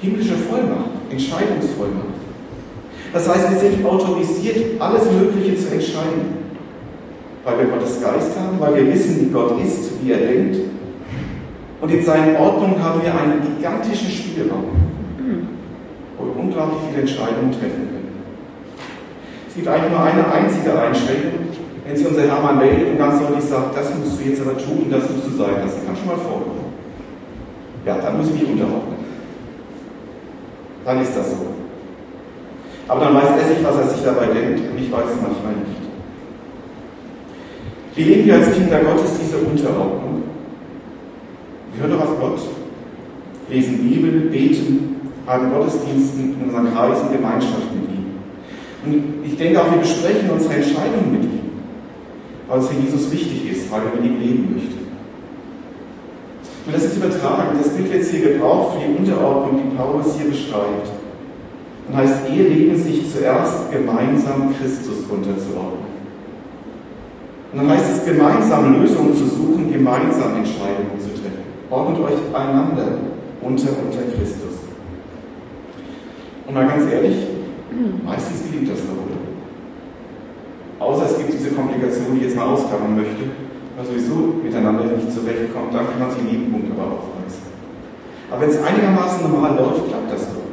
Himmlische 0.01 0.35
Vollmacht, 0.35 0.89
Entscheidungsvollmacht. 1.09 2.19
Das 3.13 3.27
heißt, 3.27 3.51
wir 3.51 3.59
sind 3.59 3.85
autorisiert, 3.85 4.79
alles 4.79 5.03
Mögliche 5.11 5.55
zu 5.55 5.73
entscheiden. 5.73 6.39
Weil 7.43 7.57
wir 7.59 7.65
Gottes 7.65 8.01
Geist 8.01 8.37
haben, 8.37 8.59
weil 8.59 8.75
wir 8.75 8.93
wissen, 8.93 9.21
wie 9.21 9.31
Gott 9.31 9.59
ist, 9.63 10.03
wie 10.03 10.11
er 10.11 10.19
denkt. 10.19 10.57
Und 11.81 11.91
in 11.91 12.03
seinen 12.03 12.35
Ordnungen 12.35 12.83
haben 12.83 13.01
wir 13.01 13.13
einen 13.13 13.41
gigantischen 13.41 14.09
Spielraum, 14.09 14.65
wo 16.17 16.25
wir 16.25 16.35
unglaublich 16.35 16.79
viele 16.89 17.01
Entscheidungen 17.01 17.51
treffen 17.51 17.87
können. 17.87 18.09
Es 19.47 19.55
gibt 19.55 19.67
eigentlich 19.67 19.91
nur 19.91 20.01
eine 20.01 20.31
einzige 20.31 20.77
Einschränkung, 20.77 21.48
wenn 21.89 21.97
sich 21.97 22.07
unser 22.07 22.21
Herr 22.21 22.39
mal 22.39 22.55
meldet 22.55 22.91
und 22.91 22.97
ganz 22.99 23.19
deutlich 23.19 23.43
sagt, 23.45 23.75
das 23.75 23.89
musst 23.95 24.19
du 24.19 24.29
jetzt 24.29 24.41
aber 24.41 24.55
tun, 24.57 24.85
das 24.91 25.09
musst 25.09 25.25
du 25.25 25.31
sein 25.31 25.55
lassen, 25.65 25.81
kann 25.85 25.97
schon 25.97 26.05
mal 26.05 26.17
vorkommen. 26.17 26.69
Ja, 27.83 27.97
dann 27.97 28.17
muss 28.17 28.27
ich 28.27 28.33
mich 28.33 28.51
unterordnen. 28.51 28.99
Dann 30.85 31.01
ist 31.01 31.17
das 31.17 31.31
so. 31.31 31.37
Aber 32.87 33.05
dann 33.05 33.15
weiß 33.15 33.29
er 33.41 33.47
sich, 33.47 33.63
was 33.63 33.75
er 33.77 33.87
sich 33.87 34.03
dabei 34.03 34.27
denkt 34.27 34.61
und 34.69 34.77
ich 34.77 34.91
weiß 34.91 35.05
es 35.05 35.21
manchmal 35.21 35.53
nicht. 35.53 35.81
Wie 37.95 38.03
leben 38.03 38.25
wir 38.27 38.35
als 38.35 38.53
Kinder 38.53 38.79
Gottes 38.81 39.11
diese 39.19 39.37
Unterordnung? 39.37 40.23
Wir 41.73 41.83
hören 41.83 41.97
doch 41.97 42.05
auf 42.05 42.19
Gott, 42.19 42.39
lesen 43.49 43.77
Bibel, 43.79 44.29
beten, 44.29 45.11
haben 45.25 45.51
Gottesdiensten 45.51 46.35
in 46.35 46.43
unseren 46.43 46.71
Kreisen 46.71 47.11
Gemeinschaft 47.11 47.73
mit 47.73 47.89
ihm. 47.89 48.05
Und 48.85 49.25
ich 49.25 49.37
denke 49.37 49.59
auch, 49.59 49.71
wir 49.71 49.79
besprechen 49.79 50.29
unsere 50.29 50.53
Entscheidungen 50.53 51.11
mit 51.11 51.28
weil 52.49 52.59
es 52.59 52.67
für 52.67 52.75
Jesus 52.75 53.11
wichtig 53.11 53.51
ist, 53.51 53.71
weil 53.71 53.81
er 53.81 54.01
mit 54.01 54.11
ihm 54.11 54.19
leben 54.19 54.55
möchte. 54.55 54.79
Und 56.65 56.75
das 56.75 56.83
ist 56.83 56.97
übertragen, 56.97 57.57
das 57.57 57.69
Bild 57.69 57.93
jetzt 57.93 58.11
hier 58.11 58.33
gebraucht 58.33 58.75
für 58.75 58.87
die 58.87 58.97
Unterordnung, 58.97 59.61
die 59.63 59.75
Paulus 59.75 60.17
hier 60.17 60.29
beschreibt. 60.29 60.89
Und 61.87 61.95
heißt, 61.95 62.29
Eheleben 62.29 62.75
sich 62.77 63.11
zuerst 63.11 63.71
gemeinsam 63.71 64.53
Christus 64.55 64.97
unterzuordnen. 65.09 65.89
Und 67.51 67.57
dann 67.57 67.69
heißt 67.69 67.85
es, 67.97 68.05
gemeinsam 68.05 68.79
Lösungen 68.79 69.15
zu 69.15 69.25
suchen, 69.25 69.71
gemeinsam 69.71 70.37
Entscheidungen 70.37 70.99
zu 70.99 71.09
treffen. 71.09 71.41
Ordnet 71.71 71.99
euch 71.99 72.35
einander 72.35 72.99
unter, 73.41 73.69
unter 73.69 74.01
Christus. 74.15 74.59
Und 76.47 76.53
mal 76.53 76.67
ganz 76.67 76.91
ehrlich, 76.91 77.15
meistens 78.05 78.43
gelingt 78.43 78.69
das 78.71 78.79
doch, 78.79 78.93
oder? 78.93 79.18
Außer 80.79 81.05
es 81.05 81.17
gibt 81.17 81.33
diese 81.33 81.51
Komplikation, 81.51 82.13
die 82.13 82.17
ich 82.19 82.23
jetzt 82.31 82.35
mal 82.35 82.47
ausklammern 82.47 82.95
möchte, 82.95 83.27
weil 83.75 83.85
sowieso 83.85 84.39
miteinander 84.43 84.85
nicht 84.85 85.11
zurechtkommt, 85.11 85.73
dann 85.73 85.87
kann 85.91 85.99
man 85.99 86.11
sich 86.11 86.23
jeden 86.31 86.51
Punkt 86.51 86.71
aber 86.71 86.97
aufreißen. 86.97 87.51
Aber 88.31 88.41
wenn 88.41 88.49
es 88.49 88.63
einigermaßen 88.63 89.29
normal 89.29 89.55
läuft, 89.57 89.87
klappt 89.87 90.11
das 90.11 90.27
doch. 90.31 90.47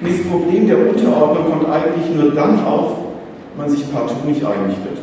Und 0.00 0.08
dieses 0.08 0.26
Problem 0.26 0.66
der 0.66 0.88
Unterordnung 0.88 1.50
kommt 1.50 1.68
eigentlich 1.68 2.08
nur 2.14 2.32
dann 2.32 2.64
auf, 2.64 2.96
wenn 3.54 3.66
man 3.66 3.70
sich 3.70 3.92
partout 3.92 4.26
nicht 4.26 4.44
einig 4.44 4.76
wird 4.82 5.02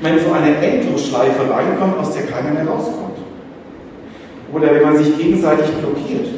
wenn 0.00 0.18
so 0.18 0.32
eine 0.32 0.56
Endlosschleife 0.56 1.50
reinkommt, 1.50 1.98
aus 1.98 2.12
der 2.12 2.26
keiner 2.26 2.50
mehr 2.50 2.66
rauskommt. 2.66 3.16
Oder 4.52 4.74
wenn 4.74 4.82
man 4.82 4.96
sich 4.96 5.16
gegenseitig 5.16 5.66
blockiert. 5.76 6.28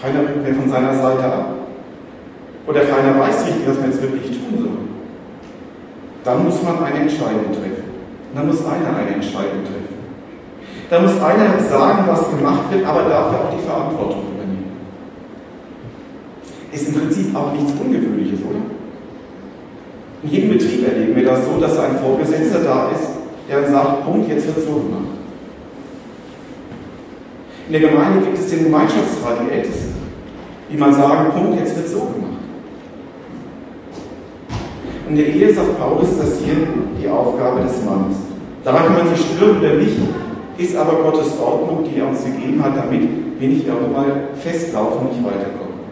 Keiner 0.00 0.20
rückt 0.20 0.42
mehr 0.42 0.54
von 0.54 0.68
seiner 0.68 0.94
Seite 0.94 1.24
ab. 1.24 1.54
Oder 2.66 2.80
keiner 2.80 3.18
weiß 3.18 3.46
richtig, 3.46 3.66
was 3.66 3.78
man 3.78 3.90
jetzt 3.90 4.02
wirklich 4.02 4.30
tun 4.30 4.58
soll. 4.58 4.78
Dann 6.24 6.44
muss 6.44 6.62
man 6.62 6.84
eine 6.84 7.00
Entscheidung 7.00 7.50
treffen. 7.50 7.84
Dann 8.34 8.46
muss 8.46 8.64
einer 8.64 8.96
eine 8.96 9.14
Entscheidung 9.14 9.64
treffen. 9.64 9.92
Dann 10.88 11.02
muss 11.02 11.20
einer 11.20 11.58
sagen, 11.58 12.04
was 12.06 12.30
gemacht 12.30 12.70
wird, 12.70 12.86
aber 12.86 13.02
dafür 13.08 13.40
auch 13.40 13.56
die 13.56 13.66
Verantwortung 13.66 14.22
übernehmen. 14.34 14.76
Ist 16.70 16.88
im 16.88 16.94
Prinzip 16.94 17.34
auch 17.34 17.52
nichts 17.52 17.72
Ungewöhnliches, 17.72 18.40
oder? 18.40 18.60
In 20.22 20.30
jedem 20.30 20.50
Betrieb 20.50 20.86
erleben 20.86 21.16
wir 21.16 21.24
das 21.24 21.44
so, 21.44 21.58
dass 21.58 21.78
ein 21.78 21.98
Vorgesetzter 21.98 22.60
da 22.60 22.90
ist, 22.90 23.08
der 23.48 23.62
dann 23.62 23.72
sagt, 23.72 24.04
Punkt, 24.04 24.28
jetzt 24.28 24.46
wird 24.46 24.64
so 24.64 24.74
gemacht. 24.74 25.12
In 27.66 27.72
der 27.72 27.90
Gemeinde 27.90 28.26
gibt 28.26 28.38
es 28.38 28.50
den 28.50 28.64
Gemeinschaftsrat, 28.64 29.38
die 29.46 29.52
Ältesten, 29.52 29.94
die 30.70 30.76
mal 30.76 30.92
sagen, 30.92 31.32
Punkt, 31.32 31.58
jetzt 31.58 31.74
wird 31.74 31.88
so 31.88 32.00
gemacht. 32.00 32.31
In 35.12 35.18
der 35.18 35.26
Ehe 35.26 35.52
sagt 35.52 35.78
Paulus, 35.78 36.16
dass 36.16 36.40
hier 36.42 36.56
die 36.98 37.06
Aufgabe 37.06 37.60
des 37.60 37.84
Mannes. 37.84 38.16
Daran 38.64 38.86
kann 38.86 38.96
man 38.96 39.14
sich 39.14 39.26
stören 39.26 39.58
oder 39.58 39.74
nicht, 39.74 39.98
ist 40.56 40.74
aber 40.74 41.02
Gottes 41.02 41.38
Ordnung, 41.38 41.84
die 41.84 42.00
er 42.00 42.08
uns 42.08 42.24
gegeben 42.24 42.64
hat, 42.64 42.78
damit 42.78 43.10
wir 43.38 43.48
nicht 43.48 43.66
irgendwann 43.66 44.32
festlaufen 44.42 45.00
und 45.00 45.12
nicht 45.12 45.22
weiterkommen. 45.22 45.84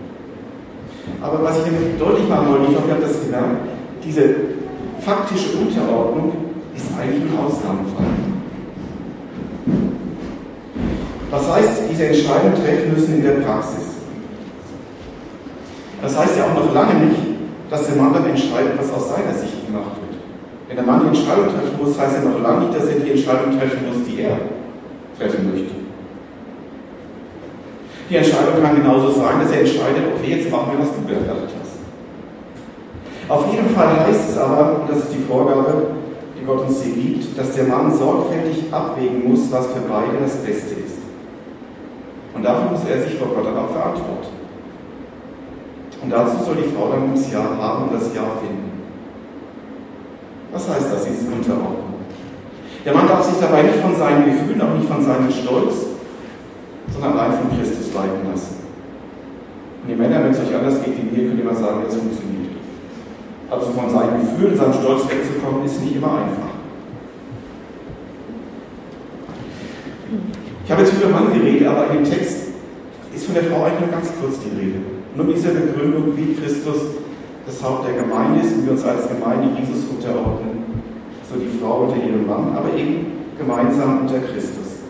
Aber 1.21 1.45
was 1.45 1.59
ich 1.59 1.65
damit 1.65 2.01
deutlich 2.01 2.27
machen 2.31 2.49
wollte, 2.49 2.73
ich 2.73 2.79
hoffe, 2.79 2.89
ihr 2.89 2.95
habt 2.95 3.05
das 3.05 3.21
gemerkt, 3.21 3.57
diese 4.03 4.23
faktische 5.01 5.59
Unterordnung 5.59 6.33
ist 6.75 6.87
eigentlich 6.99 7.21
ein 7.21 7.39
Ausnahmefall. 7.45 8.17
Was 11.31 11.53
heißt, 11.53 11.83
diese 11.91 12.07
Entscheidung 12.07 12.55
treffen 12.55 12.95
müssen 12.95 13.17
in 13.17 13.23
der 13.23 13.45
Praxis? 13.45 13.85
Das 16.01 16.19
heißt 16.19 16.39
ja 16.39 16.45
auch 16.45 16.55
noch 16.55 16.73
lange 16.73 17.05
nicht, 17.05 17.31
dass 17.71 17.87
der 17.87 17.97
Mann 17.97 18.13
dann 18.13 18.27
entscheidet, 18.27 18.73
was 18.77 18.93
aus 18.93 19.15
seiner 19.15 19.33
Sicht 19.33 19.65
gemacht 19.65 19.95
wird. 20.03 20.19
Wenn 20.67 20.77
der 20.77 20.85
Mann 20.85 21.03
die 21.03 21.17
Entscheidung 21.17 21.47
treffen 21.47 21.79
muss, 21.79 21.99
heißt 21.99 22.17
ja 22.19 22.29
noch 22.29 22.41
lange 22.43 22.67
nicht, 22.67 22.77
dass 22.77 22.89
er 22.89 22.99
die 22.99 23.11
Entscheidung 23.11 23.59
treffen 23.59 23.87
muss, 23.87 24.07
die 24.07 24.21
er 24.23 24.39
treffen 25.19 25.51
möchte. 25.51 25.75
Die 28.11 28.17
Entscheidung 28.17 28.61
kann 28.61 28.75
genauso 28.75 29.11
sein, 29.13 29.41
dass 29.41 29.53
er 29.53 29.61
entscheidet, 29.61 30.03
okay, 30.15 30.35
jetzt 30.35 30.51
machen 30.51 30.73
wir, 30.73 30.81
was 30.81 30.91
du 30.91 31.07
gedacht 31.07 31.55
hast. 31.63 31.79
Auf 33.31 33.47
jeden 33.55 33.71
Fall 33.71 34.01
heißt 34.07 34.31
es 34.31 34.39
aber, 34.39 34.81
und 34.81 34.91
das 34.91 34.99
ist 35.05 35.15
die 35.15 35.23
Vorgabe, 35.23 35.95
die 36.35 36.45
Gott 36.45 36.67
uns 36.67 36.83
hier 36.83 36.95
gibt, 36.95 37.39
dass 37.39 37.55
der 37.55 37.65
Mann 37.65 37.97
sorgfältig 37.97 38.65
abwägen 38.73 39.31
muss, 39.31 39.53
was 39.53 39.67
für 39.69 39.87
beide 39.87 40.19
das 40.21 40.37
Beste 40.39 40.75
ist. 40.75 40.99
Und 42.35 42.43
dafür 42.43 42.73
muss 42.73 42.81
er 42.91 43.03
sich 43.03 43.15
vor 43.15 43.29
Gott 43.29 43.47
auch 43.47 43.71
verantworten. 43.71 44.40
Und 46.03 46.11
dazu 46.11 46.45
soll 46.45 46.57
die 46.57 46.75
Frau 46.75 46.91
dann 46.91 47.15
das 47.15 47.31
Ja 47.31 47.45
haben 47.61 47.85
und 47.85 47.95
das 47.95 48.15
Ja 48.15 48.23
finden. 48.41 48.71
Was 50.53 50.69
heißt 50.69 50.93
das, 50.93 51.05
diese 51.05 51.31
Unterordnung? 51.31 52.01
Der 52.85 52.95
Mann 52.95 53.07
darf 53.07 53.23
sich 53.23 53.39
dabei 53.39 53.63
nicht 53.63 53.77
von 53.77 53.95
seinen 53.95 54.25
Gefühlen, 54.25 54.61
auch 54.63 54.75
nicht 54.75 54.89
von 54.89 55.05
seinem 55.05 55.31
Stolz, 55.31 55.75
sondern 56.91 57.13
allein 57.13 57.33
von 57.39 57.57
Christus 57.57 57.93
leiten 57.95 58.27
lassen. 58.31 58.57
Und 59.83 59.89
die 59.89 59.95
Männer, 59.95 60.25
wenn 60.25 60.33
es 60.33 60.41
euch 60.41 60.55
anders 60.55 60.83
geht 60.83 60.97
wie 60.97 61.17
mir, 61.17 61.29
könnt 61.29 61.39
ihr 61.39 61.45
mal 61.45 61.55
sagen, 61.55 61.83
das 61.85 61.95
funktioniert. 61.95 62.57
Also 63.51 63.67
von 63.73 63.91
seinen 63.91 64.21
Gefühlen, 64.21 64.57
seinem 64.57 64.73
Stolz 64.73 65.03
wegzukommen, 65.09 65.65
ist 65.65 65.81
nicht 65.81 65.97
immer 65.97 66.13
einfach. 66.13 66.51
Ich 70.65 70.71
habe 70.71 70.83
jetzt 70.83 70.95
über 70.95 71.09
Mann 71.11 71.33
geredet, 71.33 71.69
aber 71.69 71.89
in 71.89 72.03
dem 72.03 72.05
Text 72.05 72.49
ist 73.15 73.27
von 73.27 73.35
der 73.35 73.45
Frau 73.45 73.65
eigentlich 73.65 73.81
nur 73.81 73.91
ganz 73.91 74.13
kurz 74.21 74.39
die 74.41 74.57
Rede. 74.59 75.00
Nur 75.17 75.27
mit 75.27 75.37
dieser 75.37 75.51
Begründung, 75.51 76.17
wie 76.17 76.35
Christus 76.35 77.01
das 77.47 77.63
Haupt 77.63 77.89
der 77.89 78.03
Gemeinde 78.03 78.41
ist 78.41 78.55
und 78.55 78.67
wir 78.67 78.73
uns 78.73 78.85
als 78.85 79.09
Gemeinde 79.09 79.49
Jesus 79.59 79.85
unterordnen. 79.91 80.63
So 81.29 81.39
die 81.39 81.59
Frau 81.59 81.85
unter 81.85 81.97
ihrem 81.97 82.27
Mann, 82.27 82.53
aber 82.57 82.75
eben 82.77 83.07
gemeinsam 83.39 84.03
unter 84.03 84.19
Christus. 84.19 84.87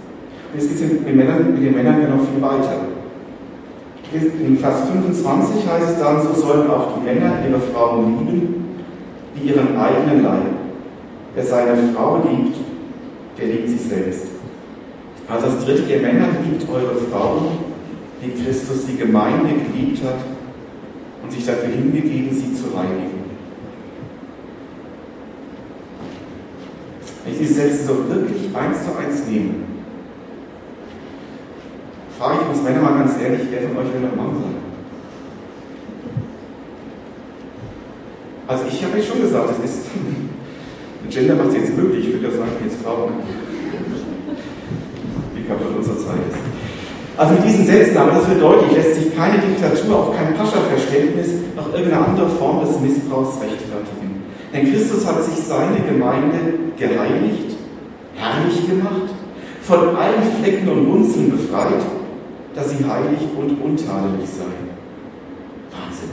Und 0.53 0.61
jetzt 0.61 0.69
geht 0.69 0.81
es 0.81 0.93
mit 0.93 1.07
den 1.07 1.17
Männern, 1.17 1.53
mit 1.55 1.63
den 1.63 1.75
Männern 1.75 2.03
ja 2.03 2.09
noch 2.09 2.25
viel 2.29 2.43
weiter. 2.43 2.91
In 4.13 4.59
Vers 4.59 4.89
25 4.93 5.69
heißt 5.69 5.91
es 5.91 5.99
dann, 6.01 6.21
so 6.21 6.35
sollen 6.35 6.69
auch 6.69 6.99
die 6.99 7.05
Männer 7.05 7.39
ihre 7.49 7.61
Frauen 7.61 8.19
lieben, 8.19 8.65
wie 9.35 9.49
ihren 9.51 9.79
eigenen 9.79 10.25
Leib. 10.25 10.51
Wer 11.35 11.45
seine 11.45 11.77
Frau 11.95 12.21
liebt, 12.29 12.57
der 13.39 13.47
liebt 13.47 13.69
sich 13.69 13.83
selbst. 13.83 14.27
Also 15.29 15.47
das 15.47 15.65
dritte, 15.65 15.83
ihr 15.93 16.01
Männer 16.01 16.27
liebt 16.45 16.69
eure 16.69 16.97
Frauen, 17.09 17.60
wie 18.21 18.43
Christus 18.43 18.87
die 18.87 18.97
Gemeinde 18.97 19.49
geliebt 19.49 20.05
hat 20.05 20.21
und 21.23 21.33
sich 21.33 21.45
dafür 21.47 21.71
hingegeben, 21.71 22.31
sie 22.33 22.55
zu 22.55 22.77
reinigen. 22.77 23.21
Wenn 27.25 27.33
ich 27.33 27.39
diese 27.39 27.55
Sätze 27.55 27.85
so 27.85 28.09
wirklich 28.09 28.55
eins 28.55 28.85
zu 28.85 28.97
eins 28.97 29.27
nehme, 29.27 29.55
frage 32.19 32.39
ich 32.43 32.49
uns 32.49 32.63
Männer 32.63 32.83
mal 32.83 32.99
ganz 32.99 33.13
ehrlich, 33.21 33.49
wer 33.51 33.63
von 33.63 33.79
euch 33.79 33.95
will 33.95 34.05
ein 34.05 34.17
Mann 34.17 34.35
sein? 34.35 34.55
Also 38.47 38.65
ich 38.69 38.85
habe 38.85 38.99
euch 38.99 39.07
schon 39.07 39.23
gesagt, 39.23 39.51
das 39.51 39.71
ist, 39.71 39.87
Gender 41.11 41.37
macht 41.37 41.49
es 41.49 41.55
jetzt 41.55 41.77
möglich, 41.77 42.09
ich 42.09 42.15
würde 42.15 42.29
ja 42.29 42.33
sagen, 42.33 42.51
jetzt 42.65 42.83
Frauen. 42.83 43.13
Wie 45.35 45.43
kaputt 45.43 45.77
unsere 45.77 45.97
Zeit 45.97 46.19
ist. 46.31 46.60
Also 47.21 47.35
mit 47.35 47.45
diesen 47.45 47.67
Sätzen, 47.67 47.99
aber 47.99 48.13
das 48.13 48.29
wird 48.31 48.41
deutlich, 48.41 48.73
lässt 48.73 48.95
sich 48.95 49.15
keine 49.15 49.37
Diktatur, 49.37 49.95
auch 49.95 50.17
kein 50.17 50.33
Pascha-Verständnis 50.33 51.29
noch 51.55 51.71
irgendeine 51.71 52.07
andere 52.07 52.31
Form 52.31 52.65
des 52.65 52.81
Missbrauchs 52.81 53.37
rechtfertigen. 53.43 54.23
Denn 54.55 54.73
Christus 54.73 55.07
hat 55.07 55.23
sich 55.23 55.45
seine 55.45 55.81
Gemeinde 55.81 56.39
geheiligt, 56.79 57.59
herrlich 58.15 58.67
gemacht, 58.67 59.13
von 59.61 59.97
allen 59.97 60.23
Flecken 60.41 60.67
und 60.71 60.87
Runzeln 60.87 61.31
befreit 61.31 61.83
dass 62.55 62.71
sie 62.71 62.85
heilig 62.85 63.21
und 63.37 63.61
untadelig 63.63 64.29
sei. 64.29 64.51
Wahnsinn. 65.71 66.11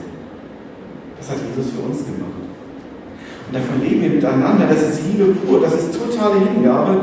Das 1.18 1.32
hat 1.32 1.38
Jesus 1.50 1.74
für 1.74 1.82
uns 1.82 2.06
gemacht. 2.06 2.46
Und 3.48 3.56
davon 3.56 3.82
leben 3.82 4.02
wir 4.02 4.10
miteinander. 4.10 4.68
Das 4.68 4.82
ist 4.84 5.02
Liebe 5.08 5.34
pur. 5.34 5.62
Das 5.62 5.74
ist 5.74 5.98
totale 5.98 6.42
Hingabe 6.42 7.02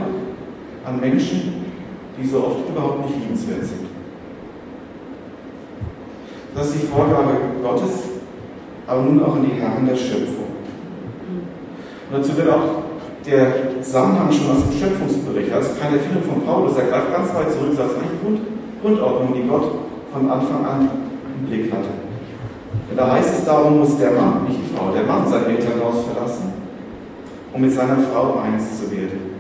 an 0.85 1.01
Menschen, 1.01 1.65
die 2.17 2.27
so 2.27 2.39
oft 2.39 2.69
überhaupt 2.69 3.07
nicht 3.07 3.19
liebenswert 3.19 3.65
sind. 3.65 3.84
Das 6.55 6.67
ist 6.69 6.83
die 6.83 6.87
Vorgabe 6.87 7.33
Gottes, 7.63 7.91
aber 8.87 9.03
nun 9.03 9.23
auch 9.25 9.35
an 9.35 9.45
die 9.45 9.61
Herren 9.61 9.87
der 9.87 9.97
Schöpfung. 9.97 10.55
Und 12.11 12.19
dazu 12.19 12.37
wird 12.37 12.49
auch 12.49 12.85
der 13.27 13.83
Zusammenhang 13.83 14.31
schon 14.31 14.51
aus 14.53 14.63
dem 14.63 14.79
Schöpfungsbericht, 14.79 15.53
also 15.53 15.71
keine 15.81 15.97
Erfindung 15.97 16.23
von 16.23 16.47
Paulus, 16.47 16.77
er 16.77 16.87
greift 16.87 17.13
ganz 17.13 17.35
weit 17.35 17.51
zurück, 17.51 17.75
das 17.77 17.87
ist 17.87 17.97
eigentlich 17.97 18.23
Grund, 18.23 18.41
Grundordnung, 18.83 19.35
die 19.35 19.49
Gott 19.49 19.73
von 20.13 20.31
Anfang 20.31 20.65
an 20.65 20.91
im 21.41 21.47
Blick 21.49 21.73
hatte. 21.73 21.91
Denn 22.89 22.97
da 22.97 23.11
heißt 23.13 23.39
es, 23.39 23.45
darum 23.45 23.81
muss 23.81 23.99
der 23.99 24.13
Mann, 24.13 24.45
nicht 24.47 24.61
die 24.61 24.77
Frau, 24.77 24.93
der 24.93 25.05
Mann 25.05 25.27
sein 25.27 25.47
Elternhaus 25.47 26.05
verlassen, 26.05 26.53
um 27.53 27.61
mit 27.61 27.73
seiner 27.73 27.99
Frau 27.99 28.39
eins 28.39 28.79
zu 28.79 28.91
werden. 28.93 29.35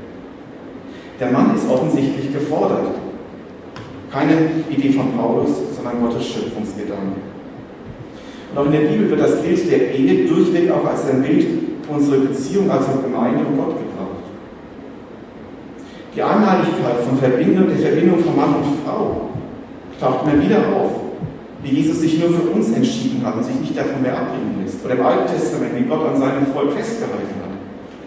Der 1.20 1.30
Mann 1.30 1.54
ist 1.54 1.68
offensichtlich 1.70 2.32
gefordert. 2.32 2.86
Keine 4.10 4.64
Idee 4.68 4.92
von 4.92 5.12
Paulus, 5.16 5.50
sondern 5.84 6.08
Gottes 6.08 6.26
Schöpfungsgedanke. 6.26 7.20
Und 8.50 8.58
auch 8.58 8.66
in 8.66 8.72
der 8.72 8.80
Bibel 8.80 9.10
wird 9.10 9.20
das 9.20 9.42
Bild 9.42 9.70
der 9.70 9.94
Ehe 9.94 10.26
durchweg 10.26 10.70
auch 10.70 10.84
als 10.84 11.08
ein 11.10 11.22
Bild 11.22 11.46
für 11.82 11.92
unsere 11.92 12.18
Beziehung 12.20 12.70
als 12.70 12.86
Gemeinde 12.86 13.40
und 13.40 13.56
Gott 13.56 13.76
gebraucht. 13.76 14.24
Die 16.14 16.22
Einmaligkeit 16.22 17.04
von 17.06 17.18
Verbindung, 17.18 17.68
der 17.68 17.78
Verbindung 17.78 18.20
von 18.20 18.36
Mann 18.36 18.54
und 18.54 18.64
Frau 18.84 19.30
taucht 20.00 20.26
immer 20.26 20.42
wieder 20.42 20.58
auf, 20.74 20.92
wie 21.62 21.70
Jesus 21.70 22.00
sich 22.00 22.20
nur 22.20 22.30
für 22.30 22.48
uns 22.50 22.70
entschieden 22.72 23.22
hat 23.24 23.36
und 23.36 23.44
sich 23.44 23.58
nicht 23.60 23.76
davon 23.76 24.00
mehr 24.02 24.16
abbringen 24.16 24.62
lässt. 24.62 24.84
Oder 24.84 24.94
im 24.94 25.04
Alten 25.04 25.32
Testament, 25.32 25.72
wie 25.76 25.84
Gott 25.84 26.06
an 26.06 26.18
seinem 26.18 26.46
Volk 26.46 26.72
festgehalten 26.72 27.34
hat. 27.42 27.52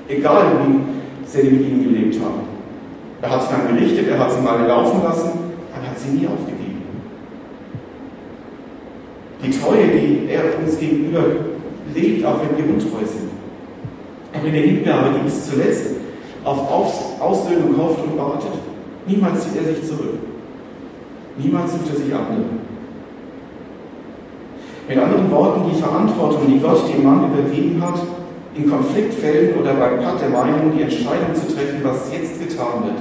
Egal, 0.07 0.45
wie 0.63 1.41
die 1.41 1.49
mit 1.49 1.67
ihnen 1.67 1.83
gelebt 1.83 2.15
haben. 2.23 2.47
Er 3.21 3.29
hat 3.29 3.41
sich 3.41 3.51
dann 3.51 3.75
gerichtet, 3.75 4.07
er 4.07 4.19
hat 4.19 4.31
sie 4.31 4.41
mal 4.41 4.65
laufen 4.65 5.03
lassen, 5.03 5.29
aber 5.73 5.83
er 5.83 5.91
hat 5.91 5.99
sie 5.99 6.09
nie 6.09 6.27
aufgegeben. 6.27 6.56
Die 9.43 9.51
Treue, 9.51 9.87
die 9.87 10.27
er 10.29 10.57
uns 10.59 10.79
gegenüber 10.79 11.23
lebt, 11.93 12.25
auch 12.25 12.39
wenn 12.41 12.57
wir 12.57 12.73
untreu 12.73 13.05
sind. 13.05 13.29
Auch 14.33 14.45
in 14.45 14.53
der 14.53 14.61
Hingabe, 14.61 15.15
die 15.15 15.23
bis 15.23 15.49
zuletzt 15.49 15.95
auf 16.43 17.21
Aussöhnung 17.21 17.77
hofft 17.77 18.03
und 18.03 18.17
wartet. 18.17 18.51
Niemals 19.05 19.43
zieht 19.43 19.57
er 19.57 19.73
sich 19.73 19.85
zurück. 19.85 20.19
Niemals 21.37 21.71
sucht 21.71 21.89
er 21.89 21.95
sich 21.95 22.13
andere. 22.13 22.45
Mit 24.87 24.97
anderen 24.97 25.31
Worten, 25.31 25.69
die 25.69 25.79
Verantwortung, 25.79 26.47
die 26.47 26.59
Gott 26.59 26.81
dem 26.91 27.03
Mann 27.03 27.31
übergeben 27.31 27.81
hat, 27.85 27.99
in 28.55 28.69
Konfliktfällen 28.69 29.59
oder 29.59 29.73
beim 29.73 29.99
Patt 29.99 30.21
der 30.21 30.29
Meinung, 30.29 30.71
die 30.75 30.81
Entscheidung 30.81 31.35
zu 31.35 31.53
treffen, 31.53 31.81
was 31.83 32.11
jetzt 32.11 32.39
getan 32.39 32.85
wird, 32.85 32.97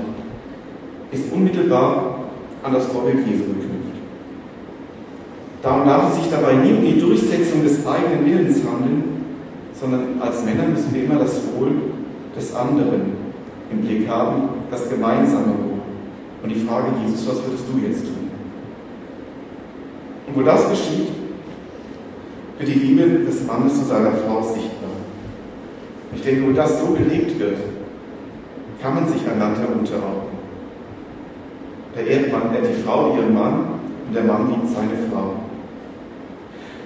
ist 1.12 1.32
unmittelbar 1.32 2.18
an 2.62 2.74
das 2.74 2.86
Vorbild 2.86 3.26
Jesu. 3.26 3.44
Darum 5.66 5.84
darf 5.84 6.12
es 6.12 6.22
sich 6.22 6.30
dabei 6.30 6.52
nie 6.52 6.74
um 6.74 6.80
die 6.80 7.00
Durchsetzung 7.00 7.64
des 7.64 7.84
eigenen 7.84 8.24
Willens 8.24 8.58
handeln, 8.58 9.02
sondern 9.74 10.20
als 10.20 10.44
Männer 10.44 10.62
müssen 10.68 10.94
wir 10.94 11.02
immer 11.02 11.16
das 11.16 11.40
Wohl 11.58 11.72
des 12.36 12.54
anderen 12.54 13.14
im 13.72 13.80
Blick 13.80 14.08
haben, 14.08 14.42
das 14.70 14.88
gemeinsame 14.88 15.46
Wohl. 15.46 15.80
Und 16.44 16.50
die 16.50 16.60
Frage, 16.60 16.92
Jesus, 17.04 17.26
was 17.26 17.44
würdest 17.44 17.64
du 17.66 17.84
jetzt 17.84 18.04
tun? 18.04 18.30
Und 20.28 20.36
wo 20.36 20.42
das 20.42 20.70
geschieht, 20.70 21.08
wird 22.58 22.68
die 22.68 22.78
Liebe 22.78 23.24
des 23.24 23.44
Mannes 23.44 23.76
zu 23.76 23.86
seiner 23.86 24.12
Frau 24.12 24.42
sichtbar. 24.42 24.90
Ich 26.14 26.22
denke, 26.22 26.46
wo 26.46 26.52
das 26.52 26.78
so 26.78 26.92
gelebt 26.92 27.40
wird, 27.40 27.58
kann 28.80 28.94
man 28.94 29.08
sich 29.08 29.22
einander 29.28 29.66
unterordnen. 29.76 30.38
Der 31.96 32.06
Ehemann 32.06 32.54
ehrt 32.54 32.68
die 32.68 32.82
Frau 32.84 33.16
ihren 33.16 33.34
Mann 33.34 33.64
und 34.06 34.14
der 34.14 34.22
Mann 34.22 34.48
liebt 34.48 34.68
seine 34.68 35.10
Frau. 35.10 35.45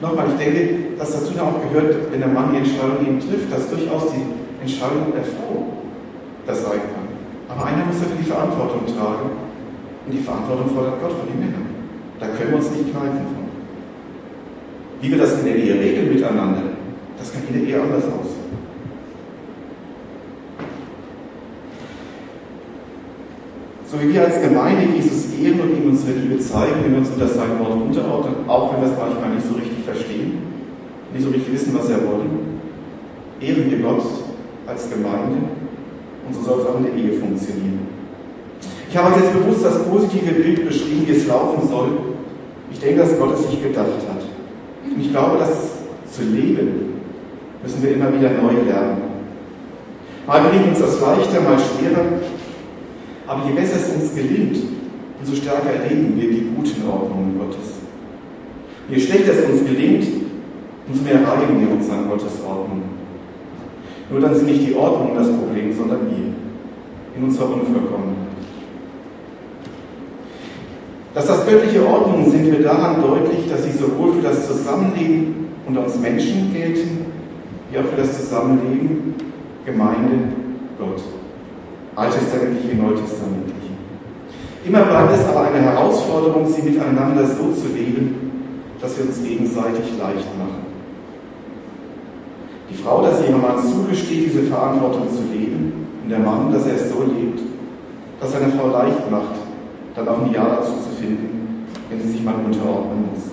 Nochmal, 0.00 0.28
ich 0.32 0.36
denke, 0.42 0.96
dass 0.98 1.12
dazu 1.12 1.32
dann 1.36 1.48
auch 1.48 1.60
gehört, 1.60 2.10
wenn 2.10 2.20
der 2.20 2.28
Mann 2.28 2.52
die 2.52 2.58
Entscheidung 2.58 3.04
eben 3.04 3.20
trifft, 3.20 3.52
dass 3.52 3.68
durchaus 3.68 4.12
die 4.12 4.24
Entscheidung 4.62 5.12
der 5.14 5.24
Frau 5.24 5.76
das 6.46 6.62
sein 6.62 6.80
kann. 6.80 7.06
Aber 7.48 7.66
einer 7.66 7.84
muss 7.84 8.00
dafür 8.00 8.16
die 8.18 8.30
Verantwortung 8.30 8.86
tragen 8.86 9.28
und 10.06 10.12
die 10.12 10.22
Verantwortung 10.22 10.70
fordert 10.74 11.02
Gott 11.02 11.12
von 11.12 11.28
den 11.28 11.40
Männern. 11.40 11.66
Da 12.18 12.28
können 12.28 12.50
wir 12.50 12.56
uns 12.56 12.70
nicht 12.70 12.90
kneifen 12.90 13.28
von. 13.28 13.44
Wie 15.00 15.10
wir 15.10 15.18
das 15.18 15.38
in 15.40 15.44
der 15.44 15.56
Ehe 15.56 15.74
regeln 15.74 16.14
miteinander, 16.14 16.62
das 17.18 17.32
kann 17.32 17.42
der 17.52 17.62
Ehe 17.62 17.80
anders 17.80 18.04
aussehen. 18.04 18.40
So 23.90 24.00
wie 24.00 24.14
wir 24.14 24.22
als 24.24 24.40
Gemeinde 24.40 24.94
Jesus 24.94 25.34
ehren 25.34 25.60
und 25.60 25.76
ihm 25.76 25.90
unsere 25.90 26.16
Liebe 26.16 26.38
zeigen, 26.38 26.84
wenn 26.84 26.92
wir 26.92 26.98
uns 26.98 27.10
unter 27.10 27.26
sein 27.26 27.58
Wort 27.58 27.72
unterordnen, 27.72 28.48
auch 28.48 28.72
wenn 28.72 28.82
wir 28.82 28.92
es 28.92 28.96
manchmal 28.96 29.34
nicht 29.34 29.46
so 29.48 29.54
richtig 29.54 29.79
verstehen, 29.84 30.38
nicht 31.12 31.24
so 31.24 31.30
richtig 31.30 31.52
wissen, 31.52 31.74
was 31.76 31.88
er 31.90 31.98
wollen, 32.06 32.60
ehren 33.40 33.70
wir 33.70 33.78
Gott 33.78 34.02
als 34.66 34.90
Gemeinde 34.90 35.38
und 36.26 36.34
so 36.34 36.42
soll 36.42 36.60
es 36.60 36.66
auch 36.66 36.78
in 36.78 36.84
der 36.84 36.94
Ehe 36.94 37.18
funktionieren. 37.18 37.80
Ich 38.88 38.96
habe 38.96 39.20
jetzt 39.20 39.32
bewusst 39.32 39.64
das 39.64 39.84
positive 39.84 40.32
Bild 40.32 40.66
beschrieben, 40.66 41.04
wie 41.06 41.12
es 41.12 41.26
laufen 41.26 41.68
soll. 41.68 41.90
Ich 42.72 42.80
denke, 42.80 43.00
dass 43.00 43.18
Gott 43.18 43.34
es 43.34 43.48
sich 43.48 43.62
gedacht 43.62 43.86
hat. 43.86 44.22
Und 44.84 45.00
ich 45.00 45.10
glaube, 45.10 45.38
dass 45.38 45.80
zu 46.10 46.22
leben 46.22 46.94
müssen 47.62 47.82
wir 47.82 47.94
immer 47.94 48.12
wieder 48.12 48.30
neu 48.30 48.52
lernen. 48.66 49.02
Mal 50.26 50.42
gelingt 50.42 50.68
uns 50.68 50.80
das 50.80 51.00
leichter, 51.00 51.40
mal 51.40 51.58
schwerer. 51.58 52.04
Aber 53.26 53.46
je 53.46 53.54
besser 53.54 53.76
es 53.76 53.94
uns 53.94 54.14
gelingt, 54.14 54.58
umso 55.20 55.34
stärker 55.36 55.70
erleben 55.70 56.14
wir 56.16 56.30
die 56.30 56.48
guten 56.54 56.88
Ordnungen 56.88 57.38
Gottes. 57.38 57.79
Je 58.90 58.98
schlechter 58.98 59.32
es 59.32 59.50
uns 59.50 59.64
gelingt, 59.64 60.04
umso 60.88 61.04
mehr 61.04 61.16
reiben 61.26 61.60
wir 61.60 61.70
uns 61.70 61.88
an 61.90 62.08
Gottes 62.08 62.42
Ordnung. 62.44 62.82
Nur 64.10 64.20
dann 64.20 64.34
sind 64.34 64.46
nicht 64.46 64.66
die 64.66 64.74
Ordnungen 64.74 65.14
das 65.14 65.28
Problem, 65.28 65.72
sondern 65.72 66.00
wir 66.10 66.34
in 67.16 67.24
unserer 67.24 67.46
Unvollkommenheit. 67.46 68.16
Dass 71.14 71.26
das 71.26 71.46
göttliche 71.46 71.86
Ordnungen 71.86 72.30
sind, 72.30 72.50
wird 72.50 72.64
daran 72.64 73.00
deutlich, 73.00 73.48
dass 73.48 73.64
sie 73.64 73.72
sowohl 73.72 74.14
für 74.14 74.22
das 74.22 74.48
Zusammenleben 74.48 75.48
unter 75.66 75.84
uns 75.84 75.98
Menschen 75.98 76.52
gelten, 76.52 77.06
wie 77.70 77.78
auch 77.78 77.84
für 77.84 77.96
das 77.96 78.18
Zusammenleben 78.18 79.14
Gemeinde 79.64 80.10
Gott 80.78 81.02
alttestamentlich 81.94 82.70
wie 82.70 82.80
neutestamentlich. 82.80 83.54
Immer 84.64 84.82
bleibt 84.82 85.14
es 85.14 85.26
aber 85.26 85.48
eine 85.48 85.60
Herausforderung, 85.60 86.46
sie 86.46 86.62
miteinander 86.62 87.26
so 87.26 87.52
zu 87.52 87.68
leben, 87.74 88.39
dass 88.80 88.96
wir 88.96 89.04
uns 89.06 89.22
gegenseitig 89.22 89.98
leicht 89.98 90.38
machen. 90.38 90.70
Die 92.70 92.74
Frau, 92.74 93.02
dass 93.02 93.18
sie 93.18 93.26
ihrem 93.26 93.42
Mann 93.42 93.58
zugesteht, 93.58 94.26
diese 94.26 94.44
Verantwortung 94.44 95.08
zu 95.08 95.22
leben, 95.32 95.86
und 96.02 96.08
der 96.10 96.20
Mann, 96.20 96.52
dass 96.52 96.66
er 96.66 96.76
es 96.76 96.90
so 96.90 97.02
lebt, 97.02 97.40
dass 98.20 98.32
seine 98.32 98.52
Frau 98.52 98.68
leicht 98.68 99.10
macht, 99.10 99.36
dann 99.94 100.08
auch 100.08 100.22
ein 100.22 100.32
Ja 100.32 100.56
dazu 100.56 100.72
zu 100.72 100.90
finden, 101.00 101.66
wenn 101.88 102.00
sie 102.00 102.08
sich 102.08 102.24
mal 102.24 102.34
unterordnen 102.34 103.08
muss. 103.12 103.24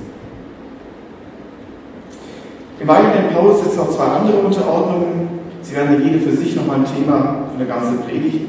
Im 2.79 2.89
eigenen 2.89 3.33
Paulus 3.33 3.63
sitzen 3.63 3.77
noch 3.77 3.89
zwei 3.89 4.05
andere 4.05 4.39
Unterordnungen. 4.39 5.27
Sie 5.61 5.75
werden 5.75 6.01
jede 6.03 6.19
für 6.19 6.35
sich 6.35 6.55
nochmal 6.55 6.77
ein 6.77 6.85
Thema 6.85 7.49
für 7.51 7.59
eine 7.59 7.67
ganze 7.67 7.97
Predigt. 8.03 8.41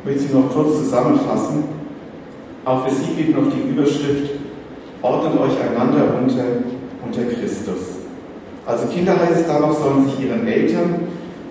Ich 0.00 0.04
möchte 0.04 0.20
sie 0.20 0.34
noch 0.34 0.50
kurz 0.50 0.78
zusammenfassen. 0.78 1.64
Auch 2.64 2.86
für 2.86 2.94
sie 2.94 3.14
gilt 3.14 3.36
noch 3.36 3.52
die 3.52 3.70
Überschrift, 3.70 4.30
ordnet 5.02 5.40
euch 5.40 5.60
einander 5.60 6.14
unter, 6.20 6.44
unter 7.04 7.22
Christus. 7.24 7.96
Also 8.66 8.86
Kinder 8.88 9.12
heißt 9.18 9.40
es 9.40 9.46
darauf, 9.46 9.78
sollen 9.78 10.08
sich 10.08 10.20
ihren 10.26 10.46
Eltern 10.46 10.94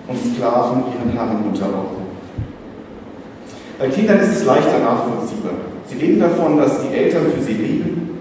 und 0.06 0.16
Sklaven 0.18 0.84
ihren 0.92 1.12
Herren 1.16 1.44
unterordnen. 1.44 2.06
Bei 3.78 3.88
Kindern 3.88 4.20
ist 4.20 4.36
es 4.36 4.44
leichter 4.44 4.78
nachvollziehbar. 4.78 5.52
Sie 5.86 5.96
leben 5.96 6.20
davon, 6.20 6.58
dass 6.58 6.82
die 6.82 6.94
Eltern 6.94 7.26
für 7.34 7.42
sie 7.42 7.54
leben. 7.54 8.18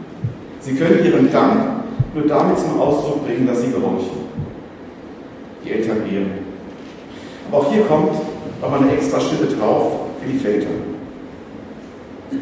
Sie 0.60 0.76
können 0.76 1.06
ihren 1.06 1.32
Dank 1.32 1.62
nur 2.14 2.26
damit 2.28 2.60
zum 2.60 2.80
Ausdruck 2.80 3.26
bringen, 3.26 3.48
dass 3.48 3.62
sie 3.62 3.72
gehorchen. 3.72 4.26
Die 5.64 5.72
Eltern 5.72 5.98
ehren. 6.12 6.46
Auch 7.52 7.72
hier 7.72 7.84
kommt 7.84 8.14
noch 8.62 8.82
eine 8.82 8.92
extra 8.92 9.20
Schippe 9.20 9.48
drauf 9.56 9.92
für 10.22 10.32
die 10.32 10.38
Väter. 10.38 10.68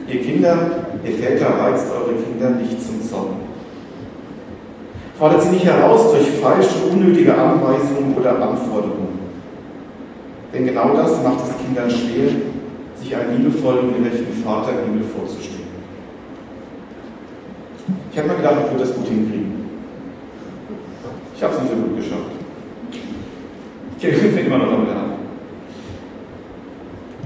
Ihr 0.08 0.22
Kinder, 0.22 0.58
ihr 1.04 1.13
Väter 1.13 1.60
reizt 1.60 1.88
eure 1.91 2.13
Kinder 2.15 2.52
nicht 2.52 2.82
zum 2.82 3.02
Zorn. 3.02 3.43
Fordert 5.17 5.43
sie 5.43 5.50
nicht 5.50 5.65
heraus 5.65 6.12
durch 6.12 6.30
falsche, 6.41 6.86
unnötige 6.91 7.34
Anweisungen 7.34 8.15
oder 8.17 8.41
Anforderungen. 8.41 9.19
Denn 10.54 10.65
genau 10.65 10.93
das 10.96 11.22
macht 11.24 11.39
es 11.43 11.65
Kindern 11.65 11.89
schwer, 11.89 12.30
sich 12.96 13.15
einen 13.15 13.38
liebevollen, 13.38 13.93
gerechten 13.96 14.43
Vater 14.43 14.72
im 14.72 14.93
Himmel 14.93 15.04
vorzustellen. 15.04 15.63
Ich 18.12 18.17
habe 18.17 18.28
mir 18.28 18.36
gedacht, 18.36 18.56
ich 18.63 18.72
würde 18.72 18.86
das 18.86 18.96
gut 18.96 19.08
hinkriegen. 19.08 19.54
Ich 21.36 21.43
habe 21.43 21.56
es 21.56 21.62
nicht 21.62 21.72
so 21.72 21.78
gut 21.78 21.98
geschafft. 21.98 22.34
Kirche 24.00 24.30
sind 24.30 24.38
immer 24.46 24.58
noch 24.58 24.72
am 24.72 24.86
Lernen. 24.86 25.13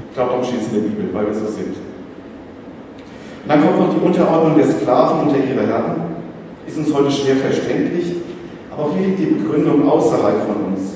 Ich 0.09 0.15
glaube, 0.15 0.31
darum 0.31 0.45
steht 0.45 0.61
es 0.61 0.67
in 0.67 0.73
der 0.73 0.89
Bibel, 0.89 1.09
weil 1.13 1.27
wir 1.27 1.33
so 1.33 1.47
sind. 1.47 1.86
Dann 3.47 3.61
kommt 3.61 3.79
noch 3.79 3.93
die 3.93 4.05
Unterordnung 4.05 4.57
der 4.57 4.67
Sklaven 4.67 5.27
unter 5.27 5.37
ihre 5.37 5.65
Herren. 5.67 6.01
Ist 6.67 6.77
uns 6.77 6.93
heute 6.93 7.09
schwer 7.09 7.37
verständlich, 7.37 8.15
aber 8.71 8.91
hier 8.93 9.07
liegt 9.07 9.19
die 9.19 9.25
Begründung 9.25 9.87
außerhalb 9.87 10.45
von 10.45 10.73
uns. 10.73 10.95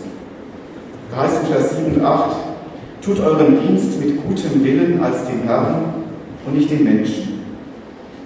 Da 1.09 1.23
heißt 1.23 1.43
in 1.43 1.53
Vers 1.53 1.77
7 1.77 1.95
und 1.95 2.05
8, 2.05 2.35
tut 3.01 3.19
euren 3.21 3.57
Dienst 3.61 3.99
mit 3.99 4.21
gutem 4.25 4.63
Willen 4.63 5.01
als 5.01 5.25
dem 5.27 5.43
Herrn 5.43 5.93
und 6.45 6.57
nicht 6.57 6.69
den 6.69 6.83
Menschen. 6.83 7.41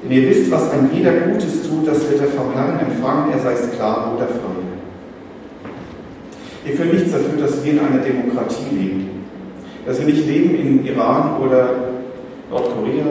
Denn 0.03 0.11
ihr 0.11 0.29
wisst, 0.29 0.51
was 0.51 0.71
ein 0.71 0.89
jeder 0.93 1.11
Gutes 1.13 1.67
tut, 1.67 1.87
das 1.87 2.09
wird 2.09 2.21
er 2.21 2.27
vom 2.27 2.53
Herrn 2.53 2.79
empfangen, 2.79 3.31
er 3.31 3.39
sei 3.39 3.55
Sklave 3.55 4.15
oder 4.15 4.27
Freie. 4.27 4.65
Ihr 6.65 6.75
könnt 6.75 6.93
nichts 6.93 7.11
dafür, 7.11 7.39
dass 7.39 7.63
wir 7.63 7.73
in 7.73 7.79
einer 7.79 7.99
Demokratie 7.99 8.75
leben. 8.75 9.09
Dass 9.85 9.99
wir 9.99 10.07
nicht 10.07 10.27
leben 10.27 10.55
in 10.55 10.85
Iran 10.85 11.41
oder 11.41 11.69
Nordkorea. 12.49 13.05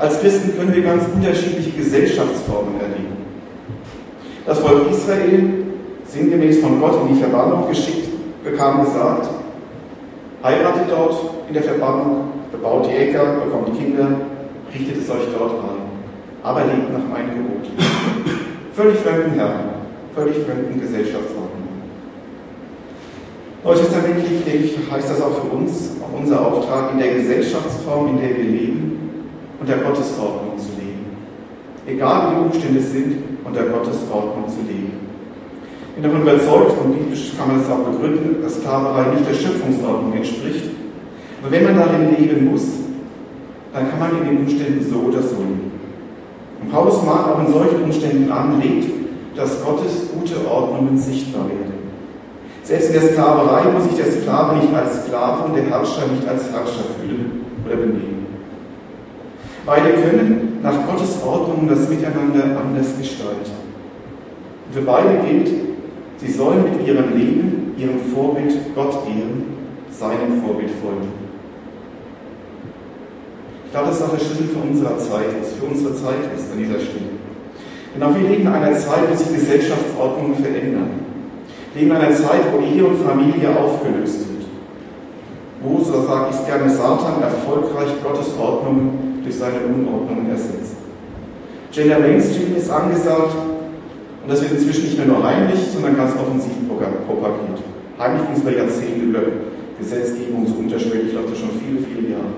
Als 0.00 0.18
Christen 0.18 0.56
können 0.56 0.74
wir 0.74 0.82
ganz 0.82 1.04
unterschiedliche 1.14 1.72
Gesellschaftsformen 1.72 2.80
erleben. 2.80 3.18
Das 4.46 4.58
Volk 4.58 4.90
Israel, 4.90 5.66
sinngemäß 6.06 6.60
von 6.60 6.80
Gott 6.80 7.02
in 7.02 7.14
die 7.14 7.20
Verbannung 7.20 7.68
geschickt, 7.68 8.08
bekam 8.42 8.82
gesagt, 8.82 9.28
heiratet 10.42 10.84
dort 10.88 11.16
in 11.48 11.52
der 11.52 11.64
Verbannung, 11.64 12.30
bebaut 12.50 12.88
die 12.88 12.96
Äcker, 12.96 13.42
bekommt 13.44 13.68
die 13.68 13.84
Kinder, 13.84 14.08
richtet 14.72 15.02
es 15.02 15.10
euch 15.10 15.28
dort 15.38 15.52
ein, 15.52 15.82
aber 16.44 16.60
lebt 16.64 16.90
nach 16.90 17.06
meinem 17.06 17.36
Gebot. 17.36 17.68
Völlig 18.72 19.00
fremden 19.00 19.34
Herren, 19.34 19.68
völlig 20.14 20.36
fremden 20.46 20.80
Gesellschaftsordnung. 20.80 21.68
Neutestamentlich, 23.62 24.44
denke 24.46 24.64
ich, 24.64 24.90
heißt 24.90 25.10
das 25.10 25.20
auch 25.20 25.42
für 25.42 25.54
uns, 25.54 25.90
auch 26.02 26.18
unser 26.18 26.40
Auftrag, 26.40 26.92
in 26.92 26.98
der 27.00 27.12
Gesellschaftsform, 27.16 28.16
in 28.16 28.20
der 28.22 28.34
wir 28.38 28.44
leben, 28.44 28.79
unter 29.60 29.76
Gottes 29.76 30.18
Ordnung 30.18 30.58
zu 30.58 30.68
leben. 30.80 31.04
Egal 31.86 32.30
wie 32.30 32.34
die 32.34 32.40
Umstände 32.46 32.80
sind, 32.80 33.16
unter 33.44 33.64
Gottes 33.64 33.98
Ordnung 34.10 34.48
zu 34.48 34.60
leben. 34.66 34.92
Ich 35.88 35.94
bin 35.94 36.04
davon 36.04 36.22
überzeugt, 36.22 36.80
und 36.82 36.92
biblisch 36.92 37.32
kann 37.36 37.48
man 37.48 37.58
das 37.58 37.70
auch 37.70 37.84
begründen, 37.84 38.42
dass 38.42 38.56
Sklaverei 38.56 39.14
nicht 39.14 39.28
der 39.28 39.34
Schöpfungsordnung 39.34 40.14
entspricht. 40.14 40.70
Aber 41.42 41.52
wenn 41.52 41.64
man 41.64 41.76
darin 41.76 42.16
leben 42.16 42.50
muss, 42.50 42.64
dann 43.72 43.90
kann 43.90 43.98
man 43.98 44.18
in 44.18 44.28
den 44.28 44.38
Umständen 44.44 44.84
so 44.88 45.08
oder 45.08 45.22
so 45.22 45.36
leben. 45.36 45.70
Und 46.62 46.70
Paulus 46.70 47.02
mahnt 47.04 47.28
auch 47.28 47.40
in 47.46 47.52
solchen 47.52 47.82
Umständen 47.82 48.30
anlegt, 48.30 48.90
dass 49.36 49.64
Gottes 49.64 50.08
gute 50.12 50.46
Ordnungen 50.48 50.96
sichtbar 50.98 51.48
werden. 51.48 51.80
Selbst 52.62 52.88
in 52.88 53.00
der 53.00 53.10
Sklaverei 53.10 53.70
muss 53.72 53.84
sich 53.84 53.96
der 53.96 54.12
Sklave 54.12 54.58
nicht 54.58 54.74
als 54.74 55.04
Sklave 55.04 55.44
und 55.44 55.56
der 55.56 55.64
Herrscher 55.64 56.06
nicht 56.08 56.28
als 56.28 56.52
Herrscher 56.52 56.84
fühlen 57.00 57.44
oder 57.66 57.76
benehmen. 57.76 58.19
Beide 59.70 59.92
können 60.02 60.58
nach 60.64 60.84
Gottes 60.84 61.22
Ordnung 61.24 61.68
das 61.68 61.88
Miteinander 61.88 62.58
anders 62.58 62.88
gestalten. 62.98 63.52
Für 64.72 64.80
beide 64.80 65.20
gilt, 65.24 65.48
sie 66.16 66.32
sollen 66.32 66.64
mit 66.64 66.84
ihrem 66.84 67.16
Leben, 67.16 67.74
ihrem 67.78 68.00
Vorbild 68.12 68.52
Gott 68.74 68.94
ehren, 69.06 69.44
seinem 69.92 70.42
Vorbild 70.42 70.72
folgen. 70.82 71.12
Ich 73.66 73.70
glaube, 73.70 73.90
das 73.90 74.02
auch 74.02 74.10
der 74.10 74.18
Schlüssel 74.18 74.48
für 74.48 74.58
unsere 74.58 74.98
Zeit 74.98 75.38
ist, 75.40 75.54
für 75.60 75.66
unsere 75.66 75.94
Zeit 75.94 76.18
ist 76.36 76.50
an 76.50 76.58
dieser 76.58 76.80
Stelle. 76.80 77.14
Denn 77.94 78.02
auch 78.02 78.12
wir 78.12 78.28
leben 78.28 78.42
in 78.42 78.48
einer 78.48 78.76
Zeit, 78.76 79.08
wo 79.08 79.14
sich 79.14 79.32
Gesellschaftsordnungen 79.32 80.34
verändern 80.34 80.90
leben 81.76 81.90
in 81.92 81.96
einer 81.96 82.12
Zeit, 82.12 82.42
wo 82.52 82.58
Ehe 82.58 82.84
und 82.84 83.06
Familie 83.06 83.56
aufgelöst 83.56 84.18
wird. 84.18 84.48
Wo, 85.62 85.78
so 85.78 86.02
sage 86.02 86.30
ich 86.30 86.40
es 86.40 86.44
gerne, 86.44 86.68
Satan 86.68 87.22
erfolgreich 87.22 87.90
Gottes 88.02 88.34
Ordnung 88.36 89.09
durch 89.30 89.38
seine 89.38 89.62
Unordnung 89.62 90.26
ersetzt. 90.28 90.74
Gender 91.70 92.00
Mainstream 92.00 92.56
ist 92.56 92.68
angesagt 92.68 93.36
und 93.38 94.28
das 94.28 94.42
wird 94.42 94.58
inzwischen 94.58 94.82
nicht 94.82 94.98
mehr 94.98 95.06
nur 95.06 95.22
heimlich, 95.22 95.60
sondern 95.72 95.96
ganz 95.96 96.14
offensiv 96.18 96.50
propagiert. 96.66 97.62
Heimlich 97.96 98.26
ging 98.26 98.36
es 98.36 98.42
bei 98.42 98.56
Jahrzehnten 98.58 99.10
über 99.10 99.22
Gesetzgebung 99.78 100.44
läuft 101.14 101.30
das 101.30 101.38
schon 101.38 101.54
viele, 101.62 101.78
viele 101.78 102.10
Jahre. 102.10 102.34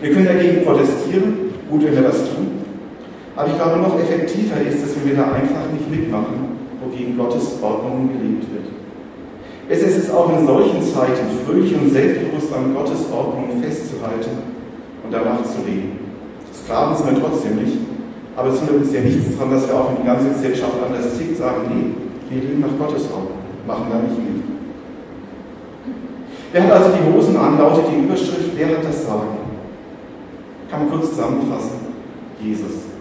Wir 0.00 0.12
können 0.12 0.26
dagegen 0.26 0.64
protestieren, 0.64 1.54
gut, 1.70 1.84
wenn 1.84 1.94
wir 1.94 2.02
das 2.02 2.18
tun. 2.28 2.60
Aber 3.34 3.48
ich 3.48 3.56
glaube, 3.56 3.80
noch 3.80 3.98
effektiver 3.98 4.60
ist 4.60 4.84
es, 4.84 4.94
wenn 4.96 5.08
wir 5.08 5.16
da 5.16 5.32
einfach 5.32 5.72
nicht 5.72 5.88
mitmachen 5.90 6.60
wogegen 6.84 7.16
Gottes 7.16 7.56
Ordnung 7.62 8.10
gelebt 8.12 8.44
wird. 8.52 8.68
Besser 9.68 9.86
ist 9.86 10.04
es 10.04 10.10
auch 10.10 10.36
in 10.36 10.46
solchen 10.46 10.82
Zeiten, 10.82 11.40
fröhlich 11.46 11.74
und 11.74 11.90
selbstbewusst 11.90 12.52
an 12.52 12.74
Gottes 12.74 13.06
Ordnung 13.10 13.62
festzuhalten 13.62 14.51
und 15.04 15.12
danach 15.12 15.42
zu 15.42 15.66
leben. 15.66 15.98
Sklaven 16.52 16.96
sind 16.96 17.10
wir 17.10 17.20
trotzdem 17.20 17.56
nicht, 17.56 17.78
aber 18.36 18.48
es 18.48 18.58
hindert 18.58 18.76
uns 18.76 18.92
ja 18.92 19.00
nichts 19.00 19.36
daran, 19.36 19.52
dass 19.52 19.68
wir 19.68 19.74
auch, 19.74 19.90
wenn 19.90 20.02
die 20.02 20.06
ganze 20.06 20.28
Gesellschaft 20.28 20.74
anders 20.84 21.18
tickt, 21.18 21.36
sagen, 21.36 21.68
nee, 21.68 21.94
wir 22.30 22.42
leben 22.42 22.60
nach 22.60 22.78
Gottes 22.78 23.04
Ordnung, 23.10 23.42
machen 23.66 23.86
da 23.90 23.98
nicht 23.98 24.16
mit. 24.16 24.42
Wer 26.52 26.64
hat 26.64 26.72
also 26.72 26.90
die 26.96 27.12
Hosen 27.12 27.36
an, 27.36 27.58
lautet 27.58 27.84
die 27.90 28.04
Überschrift, 28.04 28.52
wer 28.56 28.68
hat 28.68 28.84
das 28.84 29.06
Sagen? 29.06 29.38
Kann 30.70 30.80
man 30.80 30.90
kurz 30.90 31.10
zusammenfassen. 31.10 31.82
Jesus. 32.40 32.92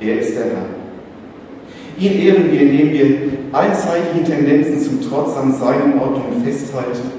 Er 0.00 0.20
ist 0.20 0.34
der 0.36 0.44
Herr. 0.44 0.66
Ihn 1.98 2.12
ehren 2.20 2.52
wir, 2.52 2.60
indem 2.60 2.92
wir 2.92 3.06
allen 3.52 3.74
zeitlichen 3.74 4.24
Tendenzen 4.24 4.80
zum 4.80 5.00
Trotz 5.00 5.36
an 5.36 5.52
seinen 5.52 5.98
Ordnungen 5.98 6.44
festhalten 6.44 7.10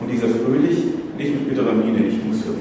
und 0.00 0.10
dieser 0.10 0.28
fröhlich, 0.28 0.84
nicht 1.16 1.34
mit 1.34 1.48
bitterer 1.48 1.72
Miene, 1.72 2.06
ich 2.06 2.22
muss 2.24 2.42
für 2.42 2.52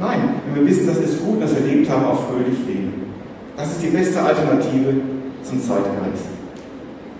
Nein, 0.00 0.40
wenn 0.46 0.62
wir 0.62 0.70
wissen, 0.70 0.86
dass 0.86 0.96
es 0.96 1.22
gut, 1.22 1.42
dass 1.42 1.54
wir 1.54 1.60
erlebt 1.60 1.90
haben, 1.90 2.06
auch 2.06 2.26
fröhlich 2.26 2.58
leben. 2.66 3.12
Das 3.54 3.70
ist 3.72 3.82
die 3.82 3.88
beste 3.88 4.22
Alternative 4.22 4.94
zum 5.42 5.60
Zeitgeist. 5.60 6.24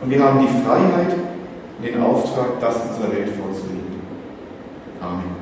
Und 0.00 0.10
wir 0.10 0.24
haben 0.24 0.40
die 0.40 0.64
Freiheit, 0.64 1.14
den 1.84 2.02
Auftrag, 2.02 2.58
das 2.58 2.76
unserer 2.76 3.12
Welt 3.12 3.28
vorzulegen. 3.36 4.00
Amen. 4.98 5.39